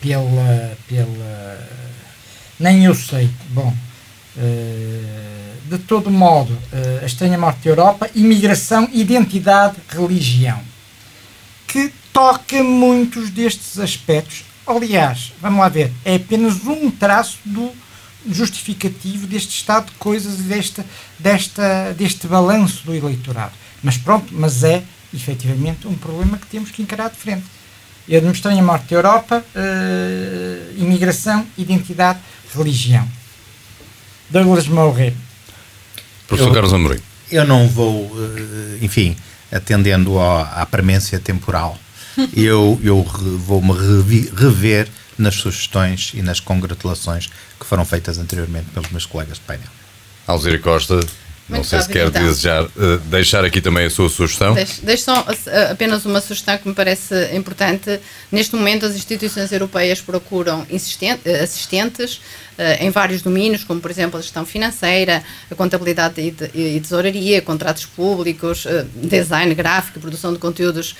[0.00, 0.76] pela.
[0.88, 1.68] pela
[2.58, 3.28] nem eu sei.
[3.48, 3.74] Bom,
[4.36, 10.60] uh, de todo modo, uh, A Estranha Morte da Europa, Imigração, Identidade, Religião,
[11.66, 14.44] que toca muitos destes aspectos.
[14.66, 17.72] Aliás, vamos lá ver, é apenas um traço do
[18.30, 20.86] justificativo deste estado de coisas e desta,
[21.18, 23.52] desta, deste balanço do eleitorado.
[23.82, 24.82] Mas pronto, mas é
[25.12, 27.44] efetivamente um problema que temos que encarar de frente.
[28.08, 32.18] Eu me estranho a morte da Europa, uh, imigração, identidade,
[32.54, 33.08] religião.
[34.28, 35.14] Douglas Murray.
[36.26, 37.00] Professor eu, Carlos Amorim.
[37.30, 39.16] Eu não vou, uh, enfim,
[39.52, 41.78] atendendo à, à premência temporal,
[42.34, 43.72] eu, eu vou-me
[44.34, 44.88] rever
[45.18, 47.30] nas sugestões e nas congratulações
[47.60, 49.68] que foram feitas anteriormente pelos meus colegas de painel.
[50.26, 50.98] Alzira Costa,
[51.52, 52.22] não sei se quer então.
[52.22, 54.54] desejar, uh, deixar aqui também a sua sugestão.
[54.54, 58.00] Deixo, deixo só uh, apenas uma sugestão que me parece importante.
[58.30, 60.66] Neste momento, as instituições europeias procuram
[61.42, 62.20] assistentes
[62.80, 66.20] em vários domínios, como por exemplo a gestão financeira, a contabilidade
[66.54, 70.94] e, tesouraria, contratos públicos, design gráfico, produção de conteúdos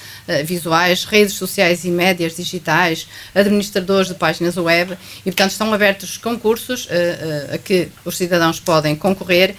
[0.44, 6.88] visuais, redes sociais e médias digitais, administradores de páginas web e, portanto, estão abertos concursos
[7.52, 9.54] a que os cidadãos podem concorrer.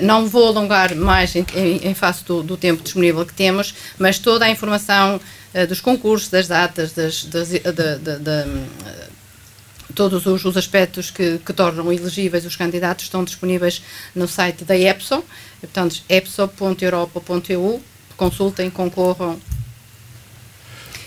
[0.00, 1.44] Não vou alongar mais em,
[1.82, 5.20] em, face do, do, tempo disponível que temos, mas toda a informação
[5.68, 7.60] dos concursos, das datas, das, das, de,
[9.92, 13.82] todos os, os aspectos que, que, tornam elegíveis os candidatos estão disponíveis
[14.14, 15.24] no site da EPSO,
[15.60, 17.82] portanto, epso.europa.eu.
[18.16, 19.40] Consultem, concorram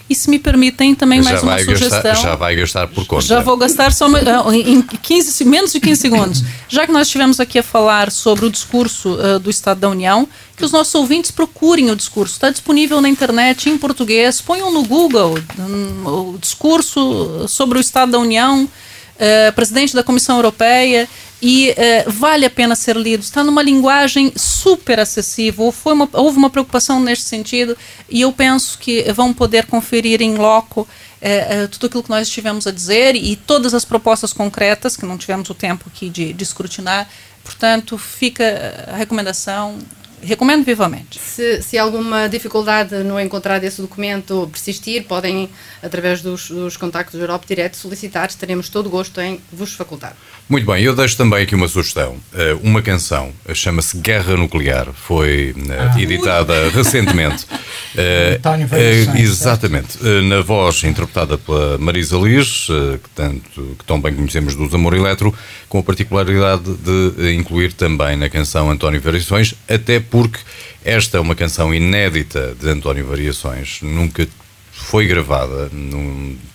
[0.09, 1.89] e se me permitem também já mais uma sugestão.
[1.89, 3.25] Gastar, já vai gastar por conta.
[3.25, 4.19] Já vou gastar só uma,
[4.55, 6.43] em 15, menos de 15 segundos.
[6.69, 10.27] Já que nós estivemos aqui a falar sobre o discurso uh, do Estado da União,
[10.55, 12.35] que os nossos ouvintes procurem o discurso.
[12.35, 14.39] Está disponível na internet em português.
[14.39, 20.37] Ponham no Google um, o discurso sobre o Estado da União, uh, presidente da Comissão
[20.37, 21.09] Europeia
[21.41, 23.21] e uh, vale a pena ser lido.
[23.21, 25.73] Está numa linguagem super acessível.
[25.85, 27.77] Uma, houve uma preocupação neste sentido
[28.09, 32.65] e eu penso que vão poder conferir em loco uh, tudo aquilo que nós estivemos
[32.65, 36.43] a dizer e todas as propostas concretas, que não tivemos o tempo aqui de, de
[36.43, 37.09] escrutinar.
[37.43, 39.77] Portanto, fica a recomendação
[40.25, 41.19] recomendo vivamente.
[41.19, 45.49] Se, se alguma dificuldade no encontrar esse documento persistir, podem,
[45.81, 50.15] através dos, dos contactos do Europa Direto, solicitar, teremos todo o gosto em vos facultar.
[50.47, 52.17] Muito bem, eu deixo também aqui uma sugestão.
[52.31, 55.99] Eh, uma canção, chama-se Guerra Nuclear, foi eh, ah.
[55.99, 57.45] editada recentemente.
[57.95, 59.97] uh, exatamente,
[60.29, 65.33] na voz interpretada pela Marisa Liz, que, tanto, que tão bem conhecemos dos Amor Eletro,
[65.67, 70.39] com a particularidade de incluir também na canção António Variações, até porque
[70.83, 74.27] esta é uma canção inédita de António Variações, nunca
[74.75, 75.71] foi gravada,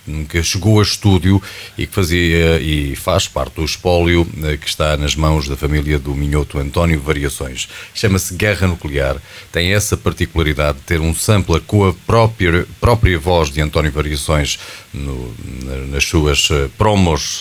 [0.05, 1.41] nunca chegou a estúdio
[1.75, 5.97] e que fazia e faz parte do espólio eh, que está nas mãos da família
[5.97, 7.67] do Minhoto António Variações.
[7.95, 9.17] Chama-se Guerra Nuclear.
[9.51, 14.59] Tem essa particularidade de ter um sampler com a própria, própria voz de António Variações
[14.93, 15.33] no,
[15.89, 17.39] nas suas eh, promos,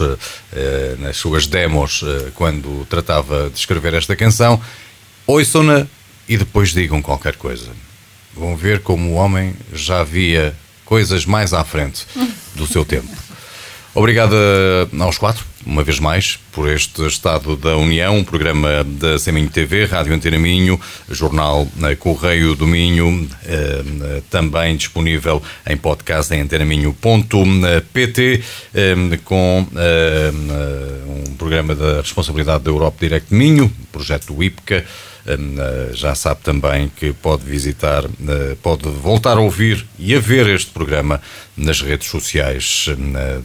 [0.52, 2.02] eh, nas suas demos,
[2.34, 4.60] quando tratava de escrever esta canção.
[5.26, 5.86] Ouçam-na
[6.26, 7.68] e depois digam qualquer coisa.
[8.34, 10.54] Vão ver como o homem já via
[10.90, 12.04] coisas mais à frente
[12.56, 13.06] do seu tempo.
[13.94, 14.34] Obrigado
[14.98, 19.84] aos quatro, uma vez mais, por este Estado da União, um programa da CMinho TV,
[19.84, 28.42] Rádio Antena Minho, jornal eh, Correio do Minho, eh, também disponível em podcast em antenaminho.pt,
[28.74, 28.94] eh,
[29.24, 29.64] com
[31.26, 34.84] um programa da responsabilidade da Europa Direct Minho, projeto do IPCA,
[35.38, 40.18] Hum, eh, já sabe também que pode visitar, eh, pode voltar a ouvir e a
[40.18, 41.20] ver este programa
[41.56, 43.40] nas redes sociais hum, eh,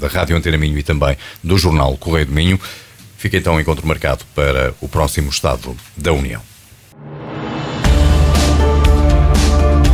[0.00, 2.58] da Rádio Antena Minho e também do jornal Correio do Minho.
[3.16, 6.40] Fica então o encontro marcado para o próximo Estado da União.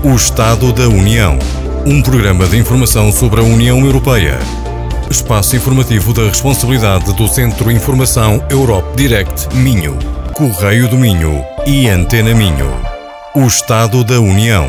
[0.03, 1.39] O Estado da União,
[1.86, 4.39] um programa de informação sobre a União Europeia.
[5.11, 10.14] Espaço informativo da responsabilidade do Centro Informação Europe Direct Minho.
[10.35, 12.69] Correio do Minho e Antena Minho.
[13.36, 14.69] O Estado da União.